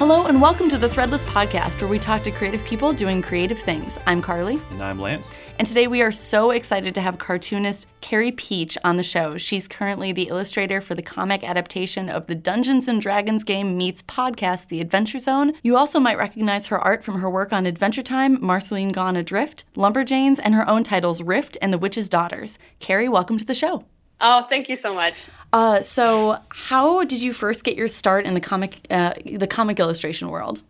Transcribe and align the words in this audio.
Hello, 0.00 0.24
and 0.28 0.40
welcome 0.40 0.66
to 0.70 0.78
the 0.78 0.88
Threadless 0.88 1.26
Podcast, 1.26 1.78
where 1.78 1.90
we 1.90 1.98
talk 1.98 2.22
to 2.22 2.30
creative 2.30 2.64
people 2.64 2.90
doing 2.94 3.20
creative 3.20 3.58
things. 3.58 3.98
I'm 4.06 4.22
Carly. 4.22 4.58
And 4.70 4.82
I'm 4.82 4.98
Lance. 4.98 5.30
And 5.58 5.68
today 5.68 5.88
we 5.88 6.00
are 6.00 6.10
so 6.10 6.52
excited 6.52 6.94
to 6.94 7.02
have 7.02 7.18
cartoonist 7.18 7.86
Carey 8.00 8.32
Pietsch 8.32 8.78
on 8.82 8.96
the 8.96 9.02
show. 9.02 9.36
She's 9.36 9.68
currently 9.68 10.10
the 10.12 10.28
illustrator 10.28 10.80
for 10.80 10.94
the 10.94 11.02
comic 11.02 11.44
adaptation 11.44 12.08
of 12.08 12.28
the 12.28 12.34
Dungeons 12.34 12.88
and 12.88 12.98
Dragons 12.98 13.44
game 13.44 13.76
meets 13.76 14.02
podcast, 14.04 14.68
The 14.68 14.80
Adventure 14.80 15.18
Zone. 15.18 15.52
You 15.62 15.76
also 15.76 16.00
might 16.00 16.16
recognize 16.16 16.68
her 16.68 16.80
art 16.80 17.04
from 17.04 17.20
her 17.20 17.28
work 17.28 17.52
on 17.52 17.66
Adventure 17.66 18.00
Time, 18.00 18.42
Marceline 18.42 18.92
Gone 18.92 19.16
Adrift, 19.16 19.64
Lumberjanes, 19.76 20.40
and 20.42 20.54
her 20.54 20.66
own 20.66 20.82
titles 20.82 21.22
Rift 21.22 21.58
and 21.60 21.74
The 21.74 21.78
Witch's 21.78 22.08
Daughters. 22.08 22.58
Carey, 22.78 23.06
welcome 23.06 23.36
to 23.36 23.44
the 23.44 23.54
show. 23.54 23.84
Oh, 24.20 24.46
thank 24.48 24.68
you 24.68 24.76
so 24.76 24.94
much. 24.94 25.30
Uh, 25.52 25.82
so, 25.82 26.38
how 26.50 27.04
did 27.04 27.22
you 27.22 27.32
first 27.32 27.64
get 27.64 27.76
your 27.76 27.88
start 27.88 28.26
in 28.26 28.34
the 28.34 28.40
comic, 28.40 28.86
uh, 28.90 29.14
the 29.24 29.46
comic 29.46 29.80
illustration 29.80 30.28
world? 30.28 30.62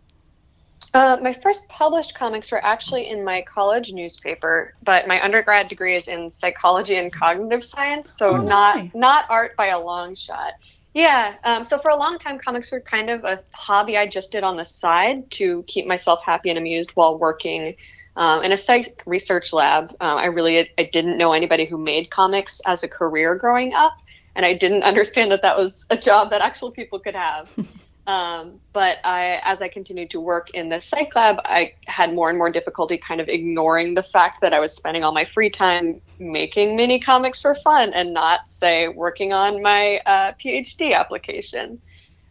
Uh, 0.93 1.17
my 1.21 1.33
first 1.33 1.67
published 1.69 2.15
comics 2.15 2.51
were 2.51 2.63
actually 2.65 3.09
in 3.09 3.23
my 3.23 3.41
college 3.43 3.93
newspaper, 3.93 4.73
but 4.83 5.07
my 5.07 5.23
undergrad 5.23 5.69
degree 5.69 5.95
is 5.95 6.07
in 6.07 6.29
psychology 6.29 6.97
and 6.97 7.13
cognitive 7.13 7.63
science, 7.63 8.09
so 8.09 8.31
oh, 8.31 8.37
not 8.37 8.93
not 8.93 9.25
art 9.29 9.55
by 9.55 9.67
a 9.67 9.79
long 9.79 10.15
shot. 10.15 10.53
Yeah, 10.93 11.35
um, 11.43 11.63
so 11.63 11.79
for 11.79 11.89
a 11.89 11.95
long 11.95 12.19
time, 12.19 12.37
comics 12.37 12.71
were 12.71 12.81
kind 12.81 13.09
of 13.09 13.23
a 13.23 13.39
hobby 13.53 13.97
I 13.97 14.07
just 14.07 14.31
did 14.31 14.43
on 14.43 14.57
the 14.57 14.65
side 14.65 15.31
to 15.31 15.63
keep 15.67 15.87
myself 15.87 16.21
happy 16.23 16.49
and 16.49 16.57
amused 16.57 16.91
while 16.91 17.17
working 17.17 17.75
um, 18.15 18.43
in 18.43 18.51
a 18.51 18.57
psych 18.57 19.01
research 19.05 19.53
lab, 19.53 19.91
um, 20.01 20.17
I 20.17 20.25
really 20.25 20.69
I 20.77 20.83
didn't 20.83 21.17
know 21.17 21.31
anybody 21.31 21.65
who 21.65 21.77
made 21.77 22.09
comics 22.09 22.59
as 22.65 22.83
a 22.83 22.87
career 22.89 23.35
growing 23.35 23.73
up, 23.73 23.93
and 24.35 24.45
I 24.45 24.53
didn't 24.53 24.83
understand 24.91 25.31
that 25.31 25.41
that 25.43 25.57
was 25.57 25.85
a 25.89 25.97
job 25.97 26.31
that 26.31 26.41
actual 26.41 26.71
people 26.71 26.99
could 26.99 27.15
have. 27.15 27.49
um, 28.07 28.59
but 28.73 28.97
I, 29.03 29.41
as 29.43 29.61
I 29.61 29.67
continued 29.67 30.09
to 30.11 30.19
work 30.19 30.49
in 30.51 30.69
the 30.69 30.81
psych 30.81 31.15
lab, 31.15 31.37
I 31.45 31.73
had 31.85 32.13
more 32.13 32.29
and 32.29 32.37
more 32.37 32.49
difficulty 32.49 32.97
kind 32.97 33.21
of 33.21 33.29
ignoring 33.29 33.93
the 33.93 34.03
fact 34.03 34.41
that 34.41 34.53
I 34.53 34.59
was 34.59 34.73
spending 34.73 35.03
all 35.03 35.11
my 35.11 35.23
free 35.23 35.51
time 35.51 36.01
making 36.17 36.75
mini 36.75 36.99
comics 36.99 37.41
for 37.41 37.53
fun 37.55 37.93
and 37.93 38.13
not, 38.13 38.41
say, 38.47 38.87
working 38.87 39.33
on 39.33 39.61
my 39.61 40.01
uh, 40.05 40.31
PhD 40.33 40.95
application. 40.95 41.79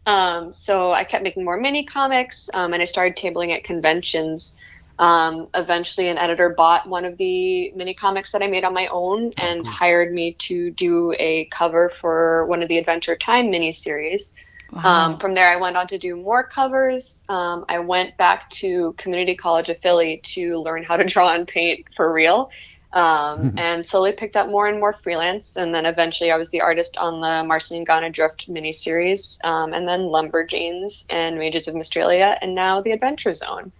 Um, 0.06 0.52
so 0.52 0.92
I 0.92 1.04
kept 1.04 1.22
making 1.22 1.44
more 1.44 1.56
mini 1.56 1.84
comics, 1.84 2.50
um, 2.52 2.72
and 2.72 2.82
I 2.82 2.86
started 2.86 3.16
tabling 3.16 3.54
at 3.54 3.62
conventions. 3.62 4.58
Um, 4.98 5.48
eventually, 5.54 6.08
an 6.08 6.18
editor 6.18 6.50
bought 6.50 6.88
one 6.88 7.04
of 7.04 7.16
the 7.16 7.70
mini 7.76 7.94
comics 7.94 8.32
that 8.32 8.42
I 8.42 8.48
made 8.48 8.64
on 8.64 8.74
my 8.74 8.88
own 8.88 9.26
oh, 9.26 9.32
and 9.38 9.64
hired 9.64 10.12
me 10.12 10.34
to 10.40 10.72
do 10.72 11.14
a 11.18 11.44
cover 11.46 11.88
for 11.88 12.44
one 12.46 12.60
of 12.60 12.68
the 12.68 12.76
Adventure 12.76 13.14
Time 13.14 13.52
miniseries. 13.52 14.32
Wow. 14.72 14.82
Um, 14.84 15.18
from 15.18 15.34
there, 15.34 15.48
I 15.48 15.56
went 15.56 15.76
on 15.76 15.86
to 15.88 15.98
do 15.98 16.16
more 16.16 16.44
covers. 16.44 17.24
Um, 17.28 17.64
I 17.68 17.80
went 17.80 18.16
back 18.16 18.50
to 18.50 18.94
Community 18.98 19.34
College 19.34 19.68
of 19.68 19.78
Philly 19.78 20.20
to 20.24 20.58
learn 20.58 20.84
how 20.84 20.96
to 20.96 21.04
draw 21.04 21.34
and 21.34 21.46
paint 21.46 21.86
for 21.94 22.12
real. 22.12 22.50
Um, 22.92 23.54
and 23.58 23.84
slowly 23.84 24.12
picked 24.12 24.36
up 24.36 24.48
more 24.48 24.66
and 24.66 24.78
more 24.78 24.92
freelance. 24.92 25.56
And 25.56 25.74
then 25.74 25.86
eventually, 25.86 26.30
I 26.30 26.36
was 26.36 26.50
the 26.50 26.60
artist 26.60 26.96
on 26.98 27.20
the 27.20 27.44
Marceline 27.46 27.84
Gone 27.84 28.04
Adrift 28.04 28.48
miniseries, 28.48 29.44
um, 29.44 29.72
and 29.72 29.86
then 29.88 30.02
Lumberjanes 30.02 31.04
and 31.10 31.38
Mages 31.38 31.68
of 31.68 31.74
Mystralia, 31.74 32.36
and 32.40 32.54
now 32.54 32.80
The 32.80 32.92
Adventure 32.92 33.34
Zone. 33.34 33.72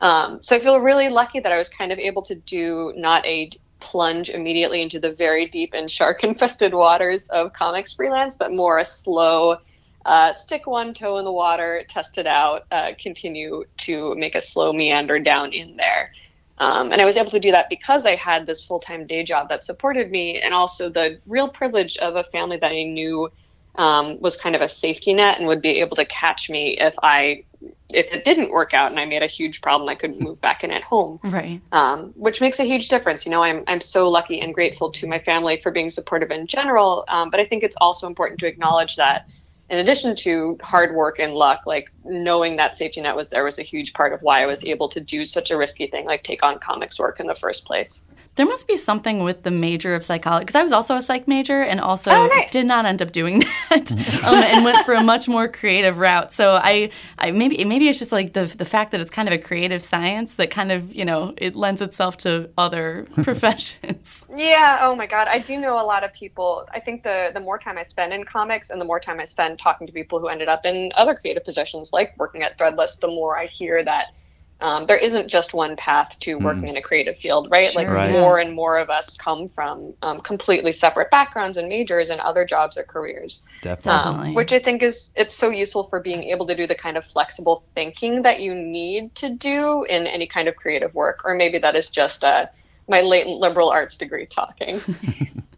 Um, 0.00 0.38
so 0.42 0.56
I 0.56 0.60
feel 0.60 0.80
really 0.80 1.10
lucky 1.10 1.40
that 1.40 1.52
I 1.52 1.58
was 1.58 1.68
kind 1.68 1.92
of 1.92 1.98
able 1.98 2.22
to 2.22 2.34
do 2.34 2.92
not 2.96 3.24
a 3.26 3.50
plunge 3.80 4.30
immediately 4.30 4.82
into 4.82 5.00
the 5.00 5.10
very 5.10 5.46
deep 5.46 5.72
and 5.74 5.90
shark 5.90 6.24
infested 6.24 6.72
waters 6.72 7.28
of 7.28 7.52
comics 7.52 7.94
freelance, 7.94 8.34
but 8.34 8.52
more 8.52 8.78
a 8.78 8.84
slow 8.84 9.58
uh, 10.04 10.32
stick 10.32 10.66
one 10.66 10.94
toe 10.94 11.18
in 11.18 11.24
the 11.24 11.32
water, 11.32 11.82
test 11.88 12.18
it 12.18 12.26
out, 12.26 12.66
uh, 12.70 12.92
continue 12.98 13.64
to 13.78 14.14
make 14.14 14.34
a 14.34 14.40
slow 14.40 14.72
meander 14.72 15.18
down 15.18 15.52
in 15.52 15.76
there. 15.76 16.12
Um, 16.58 16.92
and 16.92 17.00
I 17.00 17.06
was 17.06 17.16
able 17.16 17.30
to 17.30 17.40
do 17.40 17.50
that 17.52 17.70
because 17.70 18.04
I 18.04 18.14
had 18.16 18.46
this 18.46 18.64
full 18.64 18.80
time 18.80 19.06
day 19.06 19.22
job 19.22 19.48
that 19.48 19.64
supported 19.64 20.10
me, 20.10 20.40
and 20.40 20.52
also 20.52 20.90
the 20.90 21.18
real 21.26 21.48
privilege 21.48 21.96
of 21.98 22.16
a 22.16 22.24
family 22.24 22.58
that 22.58 22.70
I 22.70 22.82
knew 22.82 23.30
um, 23.76 24.20
was 24.20 24.36
kind 24.36 24.54
of 24.54 24.60
a 24.60 24.68
safety 24.68 25.14
net 25.14 25.38
and 25.38 25.46
would 25.46 25.62
be 25.62 25.80
able 25.80 25.96
to 25.96 26.04
catch 26.04 26.50
me 26.50 26.76
if 26.78 26.94
I 27.02 27.44
if 27.90 28.12
it 28.12 28.24
didn't 28.24 28.50
work 28.50 28.72
out 28.72 28.90
and 28.90 29.00
I 29.00 29.04
made 29.04 29.22
a 29.22 29.26
huge 29.26 29.60
problem, 29.60 29.88
I 29.88 29.94
could 29.94 30.20
move 30.20 30.40
back 30.40 30.64
in 30.64 30.70
at 30.70 30.82
home. 30.82 31.18
Right. 31.30 31.60
Um, 31.72 32.12
which 32.16 32.40
makes 32.40 32.58
a 32.58 32.64
huge 32.64 32.88
difference. 32.88 33.24
You 33.24 33.30
know, 33.30 33.42
I'm 33.42 33.62
I'm 33.68 33.80
so 33.80 34.08
lucky 34.08 34.40
and 34.40 34.52
grateful 34.52 34.90
to 34.92 35.06
my 35.06 35.18
family 35.18 35.60
for 35.60 35.70
being 35.70 35.88
supportive 35.88 36.30
in 36.30 36.46
general. 36.46 37.04
Um, 37.08 37.30
but 37.30 37.40
I 37.40 37.44
think 37.44 37.62
it's 37.62 37.76
also 37.80 38.06
important 38.06 38.40
to 38.40 38.46
acknowledge 38.46 38.96
that 38.96 39.26
in 39.70 39.78
addition 39.78 40.16
to 40.16 40.58
hard 40.62 40.94
work 40.94 41.20
and 41.20 41.32
luck, 41.32 41.60
like 41.64 41.92
knowing 42.04 42.56
that 42.56 42.76
safety 42.76 43.00
net 43.00 43.14
was 43.14 43.30
there 43.30 43.44
was 43.44 43.58
a 43.58 43.62
huge 43.62 43.92
part 43.92 44.12
of 44.12 44.20
why 44.20 44.42
I 44.42 44.46
was 44.46 44.64
able 44.64 44.88
to 44.88 45.00
do 45.00 45.24
such 45.24 45.50
a 45.50 45.56
risky 45.56 45.86
thing, 45.86 46.06
like 46.06 46.24
take 46.24 46.42
on 46.42 46.58
comics 46.58 46.98
work 46.98 47.20
in 47.20 47.28
the 47.28 47.36
first 47.36 47.64
place 47.64 48.04
there 48.40 48.46
must 48.46 48.66
be 48.66 48.78
something 48.78 49.22
with 49.22 49.42
the 49.42 49.50
major 49.50 49.94
of 49.94 50.02
psychology 50.02 50.44
because 50.44 50.54
I 50.54 50.62
was 50.62 50.72
also 50.72 50.96
a 50.96 51.02
psych 51.02 51.28
major 51.28 51.60
and 51.60 51.78
also 51.78 52.10
oh, 52.10 52.26
nice. 52.28 52.50
did 52.50 52.64
not 52.64 52.86
end 52.86 53.02
up 53.02 53.12
doing 53.12 53.40
that 53.68 53.92
um, 54.24 54.34
and 54.34 54.64
went 54.64 54.86
for 54.86 54.94
a 54.94 55.02
much 55.02 55.28
more 55.28 55.46
creative 55.46 55.98
route. 55.98 56.32
So 56.32 56.54
I, 56.54 56.88
I 57.18 57.32
maybe 57.32 57.62
maybe 57.66 57.86
it's 57.90 57.98
just 57.98 58.12
like 58.12 58.32
the 58.32 58.44
the 58.44 58.64
fact 58.64 58.92
that 58.92 59.00
it's 59.02 59.10
kind 59.10 59.28
of 59.28 59.34
a 59.34 59.38
creative 59.38 59.84
science 59.84 60.32
that 60.34 60.50
kind 60.50 60.72
of 60.72 60.90
you 60.94 61.04
know 61.04 61.34
it 61.36 61.54
lends 61.54 61.82
itself 61.82 62.16
to 62.18 62.48
other 62.56 63.06
professions. 63.22 64.24
Yeah. 64.34 64.78
Oh 64.80 64.96
my 64.96 65.06
God. 65.06 65.28
I 65.28 65.38
do 65.38 65.60
know 65.60 65.78
a 65.78 65.84
lot 65.84 66.02
of 66.02 66.10
people. 66.14 66.66
I 66.72 66.80
think 66.80 67.02
the 67.02 67.32
the 67.34 67.40
more 67.40 67.58
time 67.58 67.76
I 67.76 67.82
spend 67.82 68.14
in 68.14 68.24
comics 68.24 68.70
and 68.70 68.80
the 68.80 68.86
more 68.86 69.00
time 69.00 69.20
I 69.20 69.26
spend 69.26 69.58
talking 69.58 69.86
to 69.86 69.92
people 69.92 70.18
who 70.18 70.28
ended 70.28 70.48
up 70.48 70.64
in 70.64 70.92
other 70.96 71.14
creative 71.14 71.44
positions 71.44 71.92
like 71.92 72.16
working 72.16 72.42
at 72.42 72.56
Threadless, 72.56 73.00
the 73.00 73.08
more 73.08 73.36
I 73.36 73.44
hear 73.44 73.84
that 73.84 74.14
um, 74.60 74.86
there 74.86 74.96
isn't 74.96 75.28
just 75.28 75.54
one 75.54 75.76
path 75.76 76.18
to 76.20 76.36
hmm. 76.36 76.44
working 76.44 76.62
mm. 76.64 76.70
in 76.70 76.76
a 76.76 76.82
creative 76.82 77.16
field, 77.16 77.48
right? 77.50 77.70
Sure, 77.70 77.82
like 77.82 77.92
right. 77.92 78.10
more 78.10 78.38
and 78.38 78.54
more 78.54 78.78
of 78.78 78.90
us 78.90 79.16
come 79.16 79.48
from 79.48 79.94
um, 80.02 80.20
completely 80.20 80.72
separate 80.72 81.10
backgrounds 81.10 81.56
and 81.56 81.68
majors 81.68 82.10
and 82.10 82.20
other 82.20 82.44
jobs 82.44 82.76
or 82.76 82.82
careers. 82.82 83.42
Definitely. 83.62 84.28
Um, 84.28 84.34
which 84.34 84.52
I 84.52 84.58
think 84.58 84.82
is 84.82 85.12
it's 85.16 85.34
so 85.34 85.50
useful 85.50 85.84
for 85.84 86.00
being 86.00 86.24
able 86.24 86.46
to 86.46 86.54
do 86.54 86.66
the 86.66 86.74
kind 86.74 86.96
of 86.96 87.04
flexible 87.04 87.64
thinking 87.74 88.22
that 88.22 88.40
you 88.40 88.54
need 88.54 89.14
to 89.16 89.30
do 89.30 89.84
in 89.84 90.06
any 90.06 90.26
kind 90.26 90.48
of 90.48 90.56
creative 90.56 90.94
work, 90.94 91.22
or 91.24 91.34
maybe 91.34 91.58
that 91.58 91.74
is 91.74 91.88
just 91.88 92.24
uh, 92.24 92.46
my 92.88 93.00
latent 93.00 93.38
liberal 93.38 93.70
arts 93.70 93.96
degree 93.96 94.26
talking. 94.26 94.80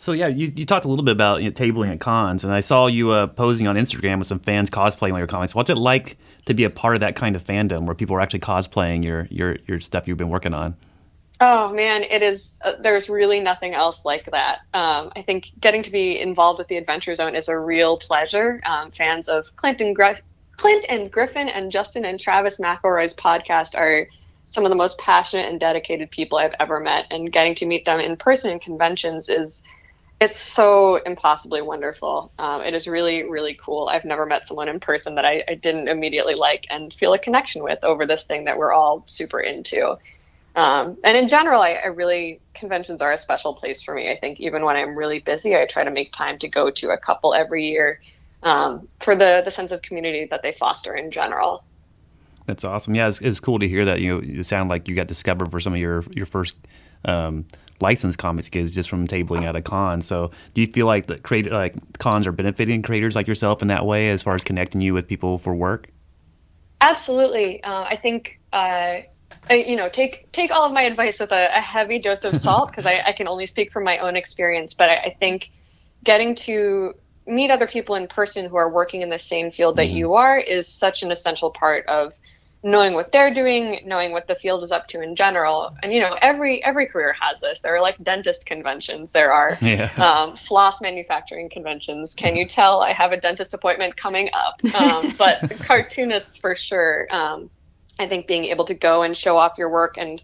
So 0.00 0.12
yeah, 0.12 0.28
you, 0.28 0.52
you 0.54 0.64
talked 0.64 0.84
a 0.84 0.88
little 0.88 1.04
bit 1.04 1.10
about 1.10 1.42
you 1.42 1.50
know, 1.50 1.52
tabling 1.52 1.90
at 1.90 1.98
cons, 1.98 2.44
and 2.44 2.52
I 2.52 2.60
saw 2.60 2.86
you 2.86 3.10
uh, 3.10 3.26
posing 3.26 3.66
on 3.66 3.74
Instagram 3.74 4.20
with 4.20 4.28
some 4.28 4.38
fans 4.38 4.70
cosplaying 4.70 5.18
your 5.18 5.26
comics. 5.26 5.56
What's 5.56 5.70
it 5.70 5.76
like 5.76 6.16
to 6.48 6.54
be 6.54 6.64
a 6.64 6.70
part 6.70 6.94
of 6.94 7.00
that 7.00 7.14
kind 7.14 7.36
of 7.36 7.44
fandom 7.44 7.84
where 7.84 7.94
people 7.94 8.16
are 8.16 8.22
actually 8.22 8.40
cosplaying 8.40 9.04
your 9.04 9.28
your 9.30 9.58
your 9.66 9.80
stuff 9.80 10.08
you've 10.08 10.16
been 10.16 10.30
working 10.30 10.54
on? 10.54 10.74
Oh 11.40 11.72
man, 11.74 12.04
it 12.04 12.22
is. 12.22 12.48
Uh, 12.62 12.72
there's 12.80 13.10
really 13.10 13.38
nothing 13.38 13.74
else 13.74 14.06
like 14.06 14.30
that. 14.30 14.60
Um, 14.72 15.12
I 15.14 15.20
think 15.20 15.52
getting 15.60 15.82
to 15.82 15.90
be 15.90 16.18
involved 16.18 16.58
with 16.58 16.68
the 16.68 16.78
Adventure 16.78 17.14
Zone 17.14 17.36
is 17.36 17.48
a 17.48 17.58
real 17.58 17.98
pleasure. 17.98 18.60
Um, 18.64 18.90
fans 18.90 19.28
of 19.28 19.54
Clint 19.56 19.82
and, 19.82 19.94
Clint 20.56 20.86
and 20.88 21.12
Griffin 21.12 21.50
and 21.50 21.70
Justin 21.70 22.06
and 22.06 22.18
Travis 22.18 22.58
McElroy's 22.58 23.14
podcast 23.14 23.76
are 23.76 24.08
some 24.46 24.64
of 24.64 24.70
the 24.70 24.76
most 24.76 24.96
passionate 24.96 25.50
and 25.50 25.60
dedicated 25.60 26.10
people 26.10 26.38
I've 26.38 26.54
ever 26.58 26.80
met, 26.80 27.04
and 27.10 27.30
getting 27.30 27.54
to 27.56 27.66
meet 27.66 27.84
them 27.84 28.00
in 28.00 28.16
person 28.16 28.50
in 28.50 28.58
conventions 28.58 29.28
is 29.28 29.62
it's 30.20 30.40
so 30.40 30.96
impossibly 30.96 31.62
wonderful. 31.62 32.32
Um, 32.38 32.62
it 32.62 32.74
is 32.74 32.88
really, 32.88 33.22
really 33.22 33.54
cool. 33.54 33.88
I've 33.88 34.04
never 34.04 34.26
met 34.26 34.46
someone 34.46 34.68
in 34.68 34.80
person 34.80 35.14
that 35.14 35.24
I, 35.24 35.44
I, 35.46 35.54
didn't 35.54 35.86
immediately 35.86 36.34
like 36.34 36.66
and 36.70 36.92
feel 36.92 37.12
a 37.12 37.18
connection 37.18 37.62
with 37.62 37.84
over 37.84 38.04
this 38.04 38.24
thing 38.24 38.44
that 38.46 38.58
we're 38.58 38.72
all 38.72 39.04
super 39.06 39.38
into. 39.38 39.96
Um, 40.56 40.98
and 41.04 41.16
in 41.16 41.28
general, 41.28 41.60
I, 41.60 41.74
I, 41.74 41.86
really, 41.86 42.40
conventions 42.52 43.00
are 43.00 43.12
a 43.12 43.18
special 43.18 43.54
place 43.54 43.82
for 43.84 43.94
me. 43.94 44.10
I 44.10 44.16
think 44.16 44.40
even 44.40 44.64
when 44.64 44.76
I'm 44.76 44.96
really 44.96 45.20
busy, 45.20 45.54
I 45.54 45.66
try 45.66 45.84
to 45.84 45.90
make 45.90 46.10
time 46.10 46.36
to 46.40 46.48
go 46.48 46.68
to 46.70 46.90
a 46.90 46.98
couple 46.98 47.32
every 47.32 47.68
year 47.68 48.00
um, 48.42 48.88
for 49.00 49.14
the, 49.14 49.42
the 49.44 49.52
sense 49.52 49.70
of 49.70 49.82
community 49.82 50.26
that 50.30 50.42
they 50.42 50.50
foster 50.50 50.96
in 50.96 51.12
general. 51.12 51.62
That's 52.46 52.64
awesome. 52.64 52.96
Yeah, 52.96 53.06
it's, 53.06 53.20
it's 53.20 53.38
cool 53.38 53.60
to 53.60 53.68
hear 53.68 53.84
that. 53.84 54.00
You 54.00 54.20
know, 54.20 54.62
like 54.64 54.88
you 54.88 54.96
got 54.96 55.06
discovered 55.06 55.50
for 55.50 55.60
some 55.60 55.74
of 55.74 55.78
your 55.78 56.02
your 56.10 56.24
first 56.24 56.56
um, 57.04 57.44
licensed 57.80 58.18
comics 58.18 58.48
kids 58.48 58.70
just 58.70 58.88
from 58.88 59.06
tabling 59.06 59.44
at 59.44 59.56
a 59.56 59.62
con. 59.62 60.00
So 60.00 60.30
do 60.54 60.60
you 60.60 60.66
feel 60.66 60.86
like 60.86 61.06
the 61.06 61.18
creator 61.18 61.50
like 61.50 61.74
cons 61.98 62.26
are 62.26 62.32
benefiting 62.32 62.82
creators 62.82 63.14
like 63.14 63.26
yourself 63.26 63.62
in 63.62 63.68
that 63.68 63.86
way 63.86 64.10
as 64.10 64.22
far 64.22 64.34
as 64.34 64.44
connecting 64.44 64.80
you 64.80 64.94
with 64.94 65.06
people 65.06 65.38
for 65.38 65.54
work? 65.54 65.88
Absolutely. 66.80 67.62
Uh, 67.62 67.84
I 67.84 67.96
think 67.96 68.40
uh, 68.52 69.00
you 69.50 69.76
know 69.76 69.88
take 69.88 70.30
take 70.32 70.50
all 70.50 70.64
of 70.64 70.72
my 70.72 70.82
advice 70.82 71.20
with 71.20 71.32
a, 71.32 71.56
a 71.56 71.60
heavy 71.60 71.98
dose 71.98 72.24
of 72.24 72.36
salt 72.36 72.68
because 72.70 72.86
I, 72.86 73.02
I, 73.06 73.12
can 73.12 73.28
only 73.28 73.46
speak 73.46 73.72
from 73.72 73.84
my 73.84 73.98
own 73.98 74.16
experience. 74.16 74.74
But 74.74 74.90
I, 74.90 74.96
I, 74.96 75.16
think 75.18 75.50
getting 76.04 76.34
to 76.36 76.94
meet 77.26 77.50
other 77.50 77.66
people 77.66 77.94
in 77.94 78.06
person 78.06 78.48
who 78.48 78.56
are 78.56 78.70
working 78.70 79.02
in 79.02 79.10
the 79.10 79.18
same 79.18 79.50
field 79.50 79.76
that 79.76 79.86
mm-hmm. 79.86 79.96
you 79.96 80.14
are 80.14 80.38
is 80.38 80.66
such 80.66 81.02
an 81.02 81.10
essential 81.10 81.50
part 81.50 81.86
of 81.86 82.14
knowing 82.62 82.94
what 82.94 83.12
they're 83.12 83.32
doing, 83.32 83.80
knowing 83.84 84.12
what 84.12 84.26
the 84.26 84.34
field 84.34 84.62
is 84.64 84.72
up 84.72 84.88
to 84.88 85.00
in 85.00 85.14
general. 85.14 85.76
And 85.82 85.92
you 85.92 86.00
know, 86.00 86.16
every 86.20 86.62
every 86.64 86.86
career 86.86 87.14
has 87.18 87.40
this. 87.40 87.60
There 87.60 87.74
are 87.74 87.80
like 87.80 88.02
dentist 88.02 88.46
conventions. 88.46 89.12
There 89.12 89.32
are 89.32 89.56
yeah. 89.62 89.90
um, 89.96 90.36
floss 90.36 90.80
manufacturing 90.80 91.48
conventions. 91.50 92.14
Can 92.14 92.36
you 92.36 92.46
tell 92.46 92.80
I 92.80 92.92
have 92.92 93.12
a 93.12 93.20
dentist 93.20 93.54
appointment 93.54 93.96
coming 93.96 94.28
up? 94.32 94.62
Um, 94.74 95.14
but 95.18 95.50
cartoonists 95.60 96.36
for 96.36 96.54
sure. 96.56 97.06
Um, 97.10 97.50
I 97.98 98.08
think 98.08 98.26
being 98.26 98.44
able 98.44 98.64
to 98.66 98.74
go 98.74 99.02
and 99.02 99.16
show 99.16 99.36
off 99.36 99.58
your 99.58 99.70
work 99.70 99.96
and 99.98 100.22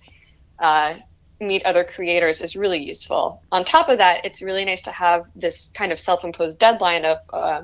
uh, 0.59 0.95
meet 1.41 1.65
other 1.65 1.85
creators 1.85 2.41
is 2.41 2.55
really 2.57 2.83
useful. 2.83 3.43
On 3.51 3.65
top 3.65 3.89
of 3.89 3.99
that, 3.99 4.25
it's 4.25 4.43
really 4.43 4.65
nice 4.65 4.83
to 4.83 4.93
have 4.93 5.27
this 5.35 5.71
kind 5.75 5.91
of 5.91 5.99
self-imposed 5.99 6.59
deadline 6.59 7.05
of. 7.05 7.19
Uh, 7.33 7.63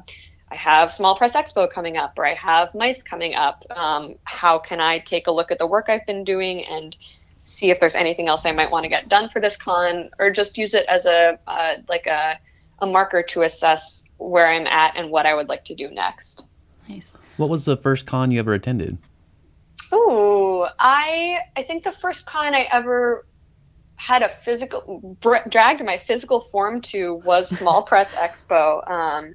I 0.50 0.56
have 0.56 0.92
Small 0.92 1.16
Press 1.16 1.34
Expo 1.34 1.70
coming 1.70 1.96
up, 1.96 2.18
or 2.18 2.26
I 2.26 2.34
have 2.34 2.74
MICE 2.74 3.02
coming 3.02 3.34
up. 3.34 3.64
Um, 3.70 4.16
how 4.24 4.58
can 4.58 4.80
I 4.80 4.98
take 4.98 5.26
a 5.26 5.30
look 5.30 5.50
at 5.50 5.58
the 5.58 5.66
work 5.66 5.88
I've 5.88 6.04
been 6.06 6.24
doing 6.24 6.64
and 6.64 6.96
see 7.42 7.70
if 7.70 7.78
there's 7.80 7.94
anything 7.94 8.28
else 8.28 8.44
I 8.44 8.52
might 8.52 8.70
want 8.70 8.84
to 8.84 8.88
get 8.88 9.08
done 9.08 9.28
for 9.28 9.40
this 9.40 9.56
con, 9.56 10.10
or 10.18 10.30
just 10.30 10.58
use 10.58 10.74
it 10.74 10.86
as 10.86 11.06
a 11.06 11.38
uh, 11.46 11.76
like 11.88 12.06
a, 12.06 12.38
a 12.80 12.86
marker 12.86 13.22
to 13.22 13.42
assess 13.42 14.04
where 14.18 14.48
I'm 14.48 14.66
at 14.66 14.96
and 14.96 15.10
what 15.10 15.24
I 15.24 15.34
would 15.34 15.48
like 15.48 15.64
to 15.66 15.74
do 15.74 15.88
next. 15.88 16.46
Nice. 16.88 17.16
What 17.36 17.48
was 17.48 17.64
the 17.64 17.76
first 17.76 18.06
con 18.06 18.30
you 18.30 18.40
ever 18.40 18.52
attended? 18.52 18.98
Oh, 19.92 20.68
I 20.78 21.38
I 21.56 21.62
think 21.62 21.84
the 21.84 21.92
first 21.92 22.26
con 22.26 22.54
I 22.54 22.68
ever 22.72 23.26
had 23.96 24.22
a 24.22 24.28
physical 24.28 25.16
dragged 25.20 25.84
my 25.84 25.96
physical 25.96 26.40
form 26.40 26.80
to 26.80 27.16
was 27.24 27.48
Small 27.56 27.82
Press 27.82 28.10
Expo. 28.12 28.88
Um, 28.90 29.34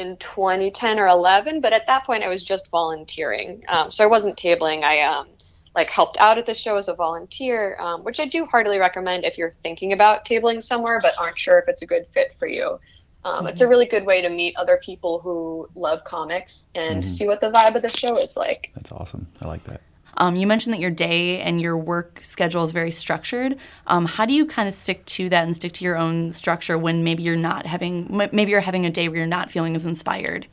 in 0.00 0.16
2010 0.16 0.98
or 0.98 1.06
11, 1.06 1.60
but 1.60 1.72
at 1.72 1.86
that 1.86 2.04
point 2.04 2.24
I 2.24 2.28
was 2.28 2.42
just 2.42 2.68
volunteering. 2.68 3.62
Um, 3.68 3.90
so 3.90 4.02
I 4.02 4.06
wasn't 4.06 4.36
tabling. 4.36 4.82
I 4.82 5.02
um, 5.02 5.28
like 5.74 5.90
helped 5.90 6.16
out 6.18 6.38
at 6.38 6.46
the 6.46 6.54
show 6.54 6.76
as 6.76 6.88
a 6.88 6.94
volunteer, 6.94 7.76
um, 7.78 8.02
which 8.02 8.18
I 8.18 8.26
do 8.26 8.46
heartily 8.46 8.78
recommend 8.78 9.24
if 9.24 9.36
you're 9.36 9.54
thinking 9.62 9.92
about 9.92 10.24
tabling 10.24 10.64
somewhere 10.64 10.98
but 11.00 11.14
aren't 11.18 11.38
sure 11.38 11.58
if 11.58 11.68
it's 11.68 11.82
a 11.82 11.86
good 11.86 12.06
fit 12.12 12.34
for 12.38 12.48
you. 12.48 12.80
Um, 13.22 13.40
mm-hmm. 13.40 13.46
It's 13.48 13.60
a 13.60 13.68
really 13.68 13.86
good 13.86 14.06
way 14.06 14.22
to 14.22 14.30
meet 14.30 14.56
other 14.56 14.80
people 14.82 15.20
who 15.20 15.68
love 15.74 16.02
comics 16.04 16.68
and 16.74 17.02
mm-hmm. 17.02 17.10
see 17.10 17.26
what 17.26 17.42
the 17.42 17.50
vibe 17.50 17.76
of 17.76 17.82
the 17.82 17.88
show 17.90 18.16
is 18.16 18.36
like. 18.36 18.70
That's 18.74 18.90
awesome. 18.92 19.26
I 19.42 19.48
like 19.48 19.64
that. 19.64 19.82
Um, 20.16 20.36
you 20.36 20.46
mentioned 20.46 20.74
that 20.74 20.80
your 20.80 20.90
day 20.90 21.40
and 21.40 21.60
your 21.60 21.76
work 21.76 22.20
schedule 22.22 22.62
is 22.62 22.72
very 22.72 22.90
structured. 22.90 23.56
Um, 23.86 24.06
how 24.06 24.26
do 24.26 24.32
you 24.32 24.46
kind 24.46 24.68
of 24.68 24.74
stick 24.74 25.04
to 25.06 25.28
that 25.28 25.44
and 25.44 25.54
stick 25.54 25.72
to 25.74 25.84
your 25.84 25.96
own 25.96 26.32
structure 26.32 26.76
when 26.76 27.04
maybe 27.04 27.22
you're 27.22 27.36
not 27.36 27.66
having 27.66 28.06
maybe 28.32 28.50
you're 28.50 28.60
having 28.60 28.86
a 28.86 28.90
day 28.90 29.08
where 29.08 29.18
you're 29.18 29.26
not 29.26 29.50
feeling 29.50 29.76
as 29.76 29.84
inspired? 29.84 30.46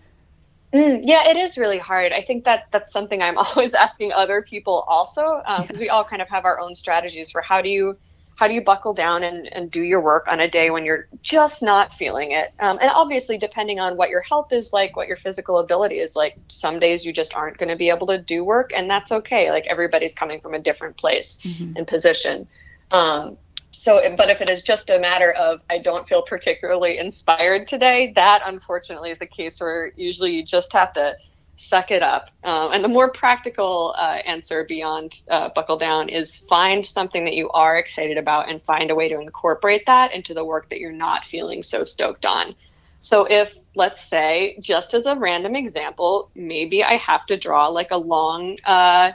Mm, 0.73 1.01
yeah, 1.03 1.29
it 1.29 1.37
is 1.37 1.57
really 1.57 1.77
hard. 1.77 2.11
I 2.11 2.21
think 2.21 2.43
that 2.43 2.67
that's 2.71 2.91
something 2.91 3.21
I'm 3.21 3.37
always 3.37 3.73
asking 3.73 4.13
other 4.13 4.41
people 4.41 4.85
also 4.87 5.41
because 5.61 5.77
um, 5.77 5.79
we 5.79 5.89
all 5.89 6.03
kind 6.03 6.21
of 6.21 6.29
have 6.29 6.45
our 6.45 6.59
own 6.59 6.75
strategies 6.75 7.31
for 7.31 7.41
how 7.41 7.61
do 7.61 7.69
you 7.69 7.97
how 8.37 8.47
do 8.47 8.53
you 8.53 8.61
buckle 8.61 8.93
down 8.93 9.23
and, 9.23 9.51
and 9.51 9.71
do 9.71 9.81
your 9.81 9.99
work 9.99 10.25
on 10.27 10.39
a 10.39 10.47
day 10.47 10.69
when 10.69 10.85
you're 10.85 11.07
just 11.23 11.63
not 11.63 11.91
feeling 11.93 12.31
it? 12.31 12.53
Um, 12.59 12.77
and 12.79 12.91
obviously, 12.93 13.39
depending 13.39 13.79
on 13.79 13.97
what 13.97 14.11
your 14.11 14.21
health 14.21 14.53
is 14.53 14.71
like, 14.71 14.95
what 14.95 15.07
your 15.07 15.17
physical 15.17 15.57
ability 15.57 15.95
is 15.95 16.15
like, 16.15 16.37
some 16.47 16.79
days 16.79 17.03
you 17.03 17.11
just 17.11 17.33
aren't 17.33 17.57
going 17.57 17.69
to 17.69 17.75
be 17.75 17.89
able 17.89 18.05
to 18.07 18.19
do 18.19 18.43
work, 18.43 18.71
and 18.75 18.87
that's 18.87 19.11
okay. 19.11 19.49
Like 19.49 19.65
everybody's 19.65 20.13
coming 20.13 20.39
from 20.39 20.53
a 20.53 20.59
different 20.59 20.97
place 20.97 21.39
mm-hmm. 21.41 21.77
and 21.77 21.87
position. 21.87 22.47
Um, 22.91 23.37
so, 23.71 24.01
but 24.15 24.29
if 24.29 24.39
it 24.39 24.51
is 24.51 24.61
just 24.61 24.91
a 24.91 24.99
matter 24.99 25.31
of 25.31 25.61
I 25.69 25.79
don't 25.79 26.07
feel 26.07 26.21
particularly 26.21 26.99
inspired 26.99 27.67
today, 27.67 28.13
that 28.15 28.43
unfortunately 28.45 29.09
is 29.09 29.21
a 29.21 29.25
case 29.25 29.59
where 29.59 29.91
usually 29.95 30.35
you 30.35 30.45
just 30.45 30.71
have 30.73 30.93
to 30.93 31.15
suck 31.57 31.91
it 31.91 32.03
up. 32.03 32.29
Um, 32.43 32.71
and 32.71 32.83
the 32.83 32.87
more 32.89 33.11
practical 33.11 33.95
uh, 33.97 34.19
answer 34.25 34.63
beyond 34.63 35.21
uh, 35.29 35.49
buckle 35.49 35.77
down 35.77 36.07
is 36.07 36.39
find 36.41 36.85
something 36.85 37.25
that 37.25 37.33
you 37.33 37.49
are 37.49 37.77
excited 37.77 38.17
about 38.17 38.49
and 38.49 38.61
find 38.61 38.91
a 38.91 38.95
way 38.95 39.09
to 39.09 39.19
incorporate 39.19 39.85
that 39.87 40.13
into 40.13 40.33
the 40.33 40.45
work 40.45 40.69
that 40.69 40.79
you're 40.79 40.91
not 40.91 41.25
feeling 41.25 41.63
so 41.63 41.83
stoked 41.83 42.25
on. 42.25 42.55
So 42.99 43.25
if 43.25 43.53
let's 43.75 44.09
say, 44.09 44.57
just 44.59 44.93
as 44.93 45.05
a 45.05 45.15
random 45.15 45.55
example, 45.55 46.31
maybe 46.35 46.83
I 46.83 46.95
have 46.97 47.25
to 47.27 47.37
draw 47.37 47.67
like 47.67 47.91
a 47.91 47.97
long 47.97 48.57
uh, 48.65 49.11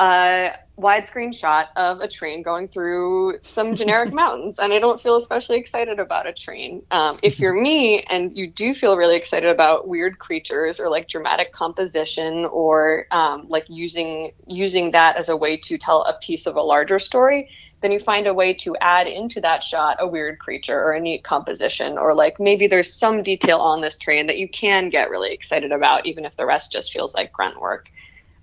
uh 0.00 0.50
widescreen 0.80 1.34
shot 1.34 1.68
of 1.76 2.00
a 2.00 2.08
train 2.08 2.42
going 2.42 2.66
through 2.66 3.34
some 3.42 3.76
generic 3.76 4.12
mountains, 4.14 4.58
and 4.58 4.72
I 4.72 4.78
don't 4.78 5.00
feel 5.00 5.16
especially 5.16 5.58
excited 5.58 6.00
about 6.00 6.26
a 6.26 6.32
train. 6.32 6.82
Um, 6.90 7.18
if 7.22 7.38
you're 7.38 7.54
me 7.54 8.02
and 8.04 8.34
you 8.34 8.46
do 8.46 8.74
feel 8.74 8.96
really 8.96 9.16
excited 9.16 9.50
about 9.50 9.88
weird 9.88 10.18
creatures 10.18 10.80
or 10.80 10.88
like 10.88 11.08
dramatic 11.08 11.52
composition 11.52 12.46
or 12.46 13.06
um, 13.10 13.46
like 13.48 13.66
using 13.68 14.32
using 14.46 14.90
that 14.92 15.16
as 15.16 15.28
a 15.28 15.36
way 15.36 15.56
to 15.58 15.76
tell 15.76 16.02
a 16.04 16.18
piece 16.22 16.46
of 16.46 16.56
a 16.56 16.62
larger 16.62 16.98
story, 16.98 17.48
then 17.82 17.92
you 17.92 18.00
find 18.00 18.26
a 18.26 18.34
way 18.34 18.54
to 18.54 18.76
add 18.80 19.06
into 19.06 19.40
that 19.40 19.62
shot 19.62 19.96
a 20.00 20.08
weird 20.08 20.38
creature 20.38 20.80
or 20.82 20.92
a 20.92 21.00
neat 21.00 21.24
composition, 21.24 21.98
or 21.98 22.14
like 22.14 22.40
maybe 22.40 22.66
there's 22.66 22.92
some 22.92 23.22
detail 23.22 23.58
on 23.58 23.80
this 23.80 23.98
train 23.98 24.26
that 24.26 24.38
you 24.38 24.48
can 24.48 24.88
get 24.88 25.10
really 25.10 25.32
excited 25.32 25.72
about, 25.72 26.06
even 26.06 26.24
if 26.24 26.36
the 26.36 26.46
rest 26.46 26.72
just 26.72 26.92
feels 26.92 27.14
like 27.14 27.32
grunt 27.32 27.60
work. 27.60 27.90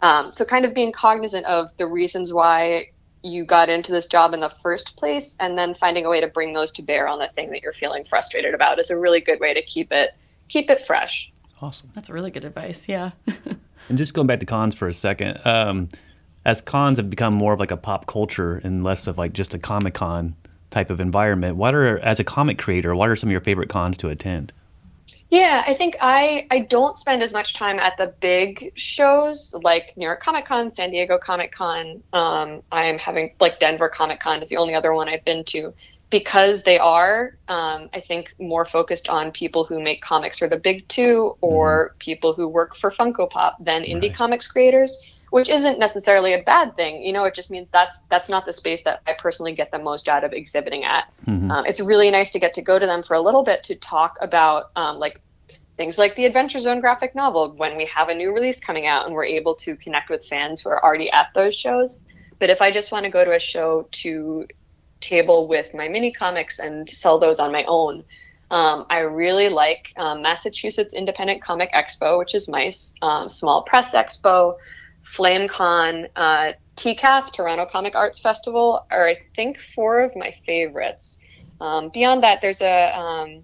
Um, 0.02 0.32
so, 0.34 0.46
kind 0.46 0.66
of 0.66 0.74
being 0.74 0.92
cognizant 0.92 1.46
of 1.46 1.76
the 1.78 1.88
reasons 1.88 2.34
why 2.34 2.92
you 3.24 3.46
got 3.46 3.70
into 3.70 3.92
this 3.92 4.08
job 4.08 4.34
in 4.34 4.40
the 4.40 4.50
first 4.50 4.96
place, 4.96 5.36
and 5.40 5.58
then 5.58 5.74
finding 5.74 6.06
a 6.06 6.10
way 6.10 6.22
to 6.22 6.28
bring 6.28 6.54
those 6.54 6.72
to 6.74 6.82
bear 6.82 7.08
on 7.08 7.20
the 7.20 7.28
thing 7.36 7.50
that 7.52 7.62
you're 7.62 7.74
feeling 7.74 8.04
frustrated 8.04 8.54
about 8.54 8.80
is 8.80 8.90
a 8.90 8.98
really 8.98 9.20
good 9.20 9.40
way 9.40 9.54
to 9.54 9.62
keep 9.62 9.92
it 9.92 10.12
keep 10.50 10.70
it 10.70 10.86
fresh. 10.86 11.32
Awesome. 11.62 11.90
That's 11.94 12.10
really 12.10 12.32
good 12.32 12.46
advice. 12.46 12.88
Yeah. 12.88 13.12
and 13.90 13.98
just 13.98 14.14
going 14.14 14.28
back 14.28 14.40
to 14.42 14.46
cons 14.46 14.76
for 14.76 14.88
a 14.88 14.94
second, 14.94 15.40
um, 15.46 15.90
as 16.46 16.62
cons 16.62 16.98
have 16.98 17.10
become 17.10 17.34
more 17.34 17.54
of 17.54 17.60
like 17.60 17.72
a 17.72 17.78
pop 17.78 18.06
culture 18.06 18.62
and 18.64 18.84
less 18.84 19.08
of 19.08 19.18
like 19.18 19.34
just 19.34 19.54
a 19.54 19.60
comic 19.60 19.96
con 19.96 20.36
type 20.70 20.90
of 20.90 21.00
environment, 21.00 21.56
what 21.56 21.74
are 21.74 21.98
as 22.00 22.20
a 22.20 22.24
comic 22.24 22.58
creator, 22.58 22.96
what 22.96 23.10
are 23.10 23.16
some 23.16 23.30
of 23.30 23.32
your 23.32 23.42
favorite 23.42 23.70
cons 23.70 23.98
to 23.98 24.10
attend? 24.10 24.54
Yeah, 25.30 25.64
I 25.68 25.74
think 25.74 25.98
I 26.00 26.48
I 26.52 26.60
don't 26.60 26.96
spend 26.96 27.22
as 27.22 27.34
much 27.34 27.54
time 27.54 27.80
at 27.80 27.98
the 27.98 28.14
big 28.22 28.72
shows 28.76 29.54
like 29.62 29.96
New 29.98 30.06
York 30.06 30.22
Comic 30.22 30.46
Con, 30.46 30.72
San 30.72 30.92
Diego 30.92 31.18
Comic 31.18 31.52
Con. 31.52 32.02
Um, 32.14 32.64
I'm 32.72 32.98
having 32.98 33.34
like 33.40 33.60
Denver 33.60 33.90
Comic 33.90 34.22
Con 34.22 34.42
is 34.42 34.50
the 34.50 34.58
only 34.58 34.74
other 34.74 34.94
one 34.94 35.10
I've 35.10 35.26
been 35.26 35.44
to 35.46 35.74
because 36.10 36.64
they 36.64 36.78
are, 36.78 37.36
um, 37.48 37.90
I 37.94 38.00
think, 38.00 38.34
more 38.40 38.66
focused 38.66 39.10
on 39.10 39.32
people 39.32 39.66
who 39.66 39.82
make 39.82 40.02
comics 40.02 40.42
or 40.42 40.48
the 40.48 40.58
big 40.58 40.88
two 40.88 41.36
or 41.42 41.90
mm-hmm. 41.90 41.98
people 41.98 42.34
who 42.34 42.48
work 42.48 42.76
for 42.76 42.92
Funko 42.92 43.30
Pop 43.30 43.58
than 43.60 43.84
indie 43.84 44.04
right. 44.04 44.14
comics 44.14 44.48
creators, 44.48 44.96
which 45.32 45.50
isn't 45.50 45.80
necessarily 45.80 46.34
a 46.34 46.42
bad 46.44 46.76
thing. 46.78 47.02
You 47.02 47.12
know, 47.12 47.26
it 47.26 47.36
just 47.36 47.52
means 47.52 47.70
that's 47.70 48.00
that's 48.10 48.30
not 48.30 48.46
the 48.46 48.54
space 48.54 48.84
that 48.84 49.02
I 49.06 49.14
personally 49.14 49.54
get 49.54 49.72
the 49.72 49.80
most 49.80 50.08
out 50.08 50.24
of 50.24 50.32
exhibiting 50.32 50.86
at. 50.86 51.12
Mm-hmm. 51.26 51.52
Um, 51.52 51.66
it's 51.66 51.82
really 51.82 52.10
nice 52.10 52.32
to 52.32 52.40
get 52.40 52.54
to 52.54 52.62
go 52.62 52.80
to 52.80 52.86
them 52.86 53.04
for 53.04 53.16
a 53.16 53.22
little 53.22 53.44
bit 53.44 53.64
to 53.64 53.76
talk 53.76 54.18
about 54.22 54.72
um, 54.78 54.98
like 55.00 55.20
things 55.78 55.98
like 55.98 56.16
the 56.16 56.26
Adventure 56.26 56.60
Zone 56.60 56.82
graphic 56.82 57.16
novel 57.16 57.56
when 57.56 57.78
we 57.78 57.86
have 57.86 58.10
a 58.10 58.14
new 58.14 58.34
release 58.34 58.60
coming 58.60 58.88
out 58.88 59.06
and 59.06 59.14
we're 59.14 59.26
able 59.26 59.56
to 59.56 59.76
connect 59.78 60.10
with 60.10 60.26
fans 60.26 60.62
who 60.62 60.70
are 60.70 60.84
already 60.84 61.10
at 61.12 61.28
those 61.34 61.56
shows. 61.56 62.02
But 62.40 62.50
if 62.50 62.62
I 62.62 62.72
just 62.72 62.92
want 62.92 63.06
to 63.06 63.12
go 63.12 63.24
to 63.24 63.34
a 63.34 63.40
show 63.40 63.88
to 63.92 64.48
table 65.00 65.48
with 65.48 65.74
my 65.74 65.88
mini 65.88 66.12
comics 66.12 66.60
and 66.60 66.90
sell 66.90 67.20
those 67.20 67.40
on 67.40 67.52
my 67.52 67.64
own, 67.66 68.04
um, 68.50 68.86
I 68.90 69.00
really 69.00 69.50
like 69.50 69.94
um, 69.98 70.22
Massachusetts 70.22 70.94
Independent 70.94 71.42
Comic 71.42 71.72
Expo, 71.74 72.18
which 72.18 72.34
is 72.34 72.48
MICE, 72.48 72.96
um, 73.02 73.30
Small 73.30 73.64
Press 73.64 73.94
Expo, 73.94 74.56
FlameCon, 75.14 76.10
uh, 76.16 76.54
TCAF, 76.76 77.34
Toronto 77.34 77.66
Comic 77.66 77.96
Arts 77.96 78.20
Festival, 78.20 78.86
are 78.90 79.08
I 79.08 79.20
think 79.36 79.58
four 79.60 80.02
of 80.02 80.16
my 80.16 80.32
favorites. 80.46 81.20
Um, 81.60 81.90
beyond 81.90 82.24
that, 82.24 82.42
there's 82.42 82.62
a 82.62 82.98
um, 82.98 83.44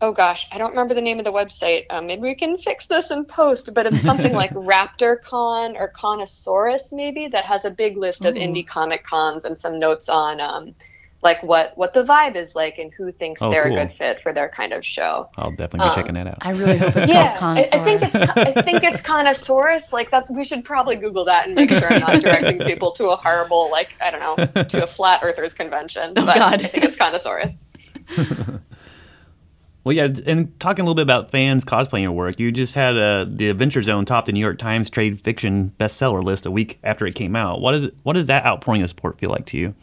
oh 0.00 0.12
gosh, 0.12 0.46
I 0.52 0.58
don't 0.58 0.70
remember 0.70 0.94
the 0.94 1.00
name 1.00 1.18
of 1.18 1.24
the 1.24 1.32
website. 1.32 1.86
Um, 1.90 2.06
maybe 2.06 2.22
we 2.22 2.34
can 2.34 2.56
fix 2.56 2.86
this 2.86 3.10
in 3.10 3.24
post, 3.24 3.74
but 3.74 3.86
it's 3.86 4.02
something 4.02 4.32
like 4.32 4.50
RaptorCon 4.54 5.76
or 5.76 5.88
Conosaurus 5.88 6.92
maybe 6.92 7.28
that 7.28 7.44
has 7.44 7.64
a 7.64 7.70
big 7.70 7.96
list 7.96 8.24
of 8.24 8.36
Ooh. 8.36 8.38
indie 8.38 8.66
comic 8.66 9.02
cons 9.04 9.44
and 9.44 9.58
some 9.58 9.78
notes 9.78 10.08
on 10.08 10.40
um, 10.40 10.74
like 11.22 11.42
what 11.42 11.76
what 11.76 11.92
the 11.94 12.04
vibe 12.04 12.36
is 12.36 12.54
like 12.54 12.78
and 12.78 12.92
who 12.92 13.10
thinks 13.10 13.42
oh, 13.42 13.50
they're 13.50 13.64
cool. 13.64 13.76
a 13.76 13.86
good 13.86 13.92
fit 13.92 14.20
for 14.20 14.32
their 14.32 14.48
kind 14.48 14.72
of 14.72 14.84
show. 14.84 15.28
I'll 15.36 15.50
definitely 15.50 15.80
be 15.80 15.88
um, 15.88 15.94
checking 15.94 16.14
that 16.14 16.28
out. 16.28 16.38
I 16.42 16.50
really 16.50 16.76
hope 16.76 16.96
it's 16.96 17.08
yeah, 17.12 17.36
called 17.36 17.56
Conosaurus. 17.56 17.74
I, 17.74 17.78
I, 17.78 17.84
think 17.84 18.02
it's 18.02 18.14
I 18.14 18.62
think 18.62 18.84
it's 18.84 19.02
Conosaurus. 19.02 19.92
Like 19.92 20.10
that's 20.10 20.30
we 20.30 20.44
should 20.44 20.64
probably 20.64 20.96
Google 20.96 21.24
that 21.24 21.46
and 21.46 21.56
make 21.56 21.70
sure 21.70 21.92
I'm 21.92 22.00
not 22.00 22.22
directing 22.22 22.60
people 22.60 22.92
to 22.92 23.08
a 23.08 23.16
horrible 23.16 23.70
like 23.70 23.96
I 24.00 24.10
don't 24.10 24.20
know 24.20 24.62
to 24.62 24.84
a 24.84 24.86
flat 24.96 25.20
earthers 25.22 25.54
convention. 25.54 26.12
Oh, 26.16 26.24
but 26.26 26.36
God. 26.36 26.62
I 26.62 26.68
think 26.68 26.84
it's 26.84 26.96
Conosaurus. 26.96 27.64
Well, 29.84 29.94
yeah, 29.94 30.08
and 30.26 30.58
talking 30.60 30.82
a 30.82 30.84
little 30.84 30.94
bit 30.94 31.02
about 31.02 31.30
fans 31.30 31.64
cosplaying 31.64 32.02
your 32.02 32.12
work, 32.12 32.38
you 32.40 32.52
just 32.52 32.74
had 32.74 32.98
uh, 32.98 33.24
the 33.28 33.48
Adventure 33.48 33.82
Zone 33.82 34.04
top 34.04 34.26
the 34.26 34.32
New 34.32 34.40
York 34.40 34.58
Times 34.58 34.90
trade 34.90 35.20
fiction 35.20 35.72
bestseller 35.78 36.22
list 36.22 36.46
a 36.46 36.50
week 36.50 36.78
after 36.82 37.06
it 37.06 37.14
came 37.14 37.34
out. 37.34 37.60
What 37.60 37.74
is 37.74 37.88
what 38.02 38.14
does 38.14 38.26
that 38.26 38.44
outpouring 38.44 38.82
of 38.82 38.90
support 38.90 39.18
feel 39.18 39.30
like 39.30 39.46
to 39.46 39.56
you? 39.56 39.74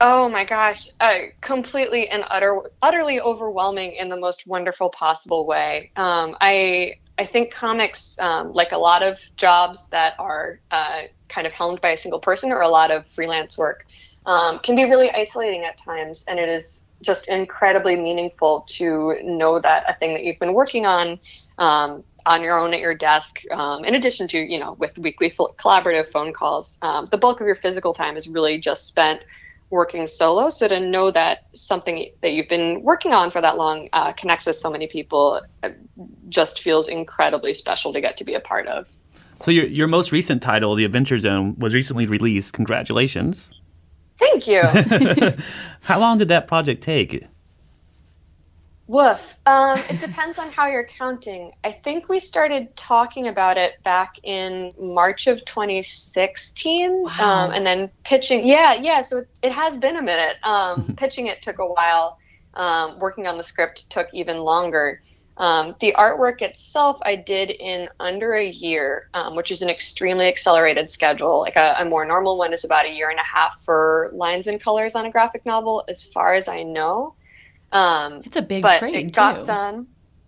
Oh 0.00 0.28
my 0.28 0.44
gosh, 0.44 0.88
uh, 1.00 1.18
completely 1.40 2.08
and 2.08 2.24
utter, 2.28 2.60
utterly 2.82 3.20
overwhelming 3.20 3.92
in 3.92 4.08
the 4.08 4.16
most 4.16 4.46
wonderful 4.46 4.90
possible 4.90 5.46
way. 5.46 5.92
Um, 5.96 6.36
I 6.40 6.94
I 7.18 7.26
think 7.26 7.52
comics, 7.52 8.18
um, 8.18 8.52
like 8.52 8.72
a 8.72 8.78
lot 8.78 9.02
of 9.02 9.18
jobs 9.36 9.88
that 9.90 10.14
are 10.18 10.60
uh, 10.70 11.02
kind 11.28 11.46
of 11.46 11.52
helmed 11.52 11.80
by 11.80 11.90
a 11.90 11.96
single 11.96 12.20
person 12.20 12.50
or 12.50 12.62
a 12.62 12.68
lot 12.68 12.90
of 12.90 13.06
freelance 13.06 13.56
work, 13.56 13.86
um, 14.26 14.58
can 14.58 14.74
be 14.76 14.84
really 14.84 15.10
isolating 15.10 15.64
at 15.64 15.78
times. 15.78 16.24
And 16.26 16.38
it 16.38 16.48
is 16.48 16.84
just 17.02 17.28
incredibly 17.28 17.96
meaningful 17.96 18.64
to 18.68 19.16
know 19.22 19.60
that 19.60 19.84
a 19.88 19.94
thing 19.98 20.14
that 20.14 20.24
you've 20.24 20.38
been 20.38 20.54
working 20.54 20.86
on 20.86 21.18
um, 21.58 22.02
on 22.24 22.42
your 22.42 22.58
own 22.58 22.72
at 22.72 22.80
your 22.80 22.94
desk, 22.94 23.42
um, 23.50 23.84
in 23.84 23.94
addition 23.94 24.26
to, 24.28 24.38
you 24.38 24.58
know, 24.58 24.72
with 24.74 24.96
weekly 24.98 25.30
collaborative 25.30 26.08
phone 26.08 26.32
calls, 26.32 26.78
um, 26.82 27.08
the 27.10 27.18
bulk 27.18 27.40
of 27.40 27.46
your 27.46 27.56
physical 27.56 27.92
time 27.92 28.16
is 28.16 28.28
really 28.28 28.58
just 28.58 28.86
spent 28.86 29.22
working 29.70 30.06
solo. 30.06 30.50
So 30.50 30.68
to 30.68 30.78
know 30.78 31.10
that 31.10 31.46
something 31.54 32.10
that 32.20 32.32
you've 32.32 32.48
been 32.48 32.82
working 32.82 33.12
on 33.12 33.30
for 33.30 33.40
that 33.40 33.56
long 33.56 33.88
uh, 33.92 34.12
connects 34.12 34.46
with 34.46 34.56
so 34.56 34.70
many 34.70 34.86
people 34.86 35.40
uh, 35.62 35.70
just 36.28 36.60
feels 36.60 36.88
incredibly 36.88 37.54
special 37.54 37.92
to 37.92 38.00
get 38.00 38.16
to 38.18 38.24
be 38.24 38.34
a 38.34 38.40
part 38.40 38.66
of. 38.68 38.94
So 39.40 39.50
your 39.50 39.66
your 39.66 39.88
most 39.88 40.12
recent 40.12 40.40
title, 40.40 40.76
The 40.76 40.84
Adventure 40.84 41.18
Zone, 41.18 41.58
was 41.58 41.74
recently 41.74 42.06
released. 42.06 42.52
Congratulations. 42.52 43.50
Thank 44.22 44.46
you. 44.46 44.62
How 45.80 45.98
long 45.98 46.18
did 46.18 46.28
that 46.28 46.46
project 46.46 46.82
take? 46.82 47.26
Woof. 48.86 49.36
Um, 49.46 49.78
it 49.88 50.00
depends 50.00 50.38
on 50.38 50.50
how 50.50 50.66
you're 50.66 50.86
counting. 50.86 51.52
I 51.64 51.72
think 51.72 52.08
we 52.08 52.20
started 52.20 52.76
talking 52.76 53.28
about 53.28 53.56
it 53.56 53.82
back 53.84 54.16
in 54.22 54.74
March 54.78 55.26
of 55.28 55.42
2016, 55.44 57.02
wow. 57.02 57.10
um, 57.20 57.52
and 57.52 57.64
then 57.64 57.90
pitching. 58.04 58.46
Yeah, 58.46 58.74
yeah. 58.74 59.00
So 59.02 59.18
it, 59.18 59.28
it 59.42 59.52
has 59.52 59.78
been 59.78 59.96
a 59.96 60.02
minute. 60.02 60.36
Um, 60.42 60.94
pitching 60.98 61.28
it 61.28 61.42
took 61.42 61.58
a 61.58 61.66
while. 61.66 62.18
Um, 62.54 62.98
working 62.98 63.26
on 63.26 63.38
the 63.38 63.42
script 63.42 63.88
took 63.88 64.08
even 64.12 64.38
longer. 64.38 65.00
Um, 65.38 65.74
the 65.80 65.94
artwork 65.96 66.42
itself, 66.42 66.98
I 67.02 67.16
did 67.16 67.50
in 67.50 67.88
under 67.98 68.34
a 68.34 68.46
year, 68.46 69.08
um, 69.14 69.34
which 69.34 69.50
is 69.50 69.62
an 69.62 69.70
extremely 69.70 70.26
accelerated 70.26 70.90
schedule. 70.90 71.40
Like 71.40 71.56
a, 71.56 71.76
a 71.78 71.84
more 71.84 72.04
normal 72.04 72.36
one 72.36 72.52
is 72.52 72.64
about 72.64 72.84
a 72.84 72.90
year 72.90 73.08
and 73.08 73.18
a 73.18 73.24
half 73.24 73.58
for 73.64 74.10
lines 74.12 74.46
and 74.46 74.60
colors 74.60 74.94
on 74.94 75.06
a 75.06 75.10
graphic 75.10 75.46
novel, 75.46 75.84
as 75.88 76.04
far 76.04 76.34
as 76.34 76.48
I 76.48 76.62
know. 76.62 77.14
Um, 77.72 78.20
it's 78.24 78.36
a 78.36 78.42
big 78.42 78.62
but 78.62 78.78
trade 78.78 78.94
it 78.94 79.12
got 79.12 79.40
too. 79.40 79.46
done. 79.46 79.86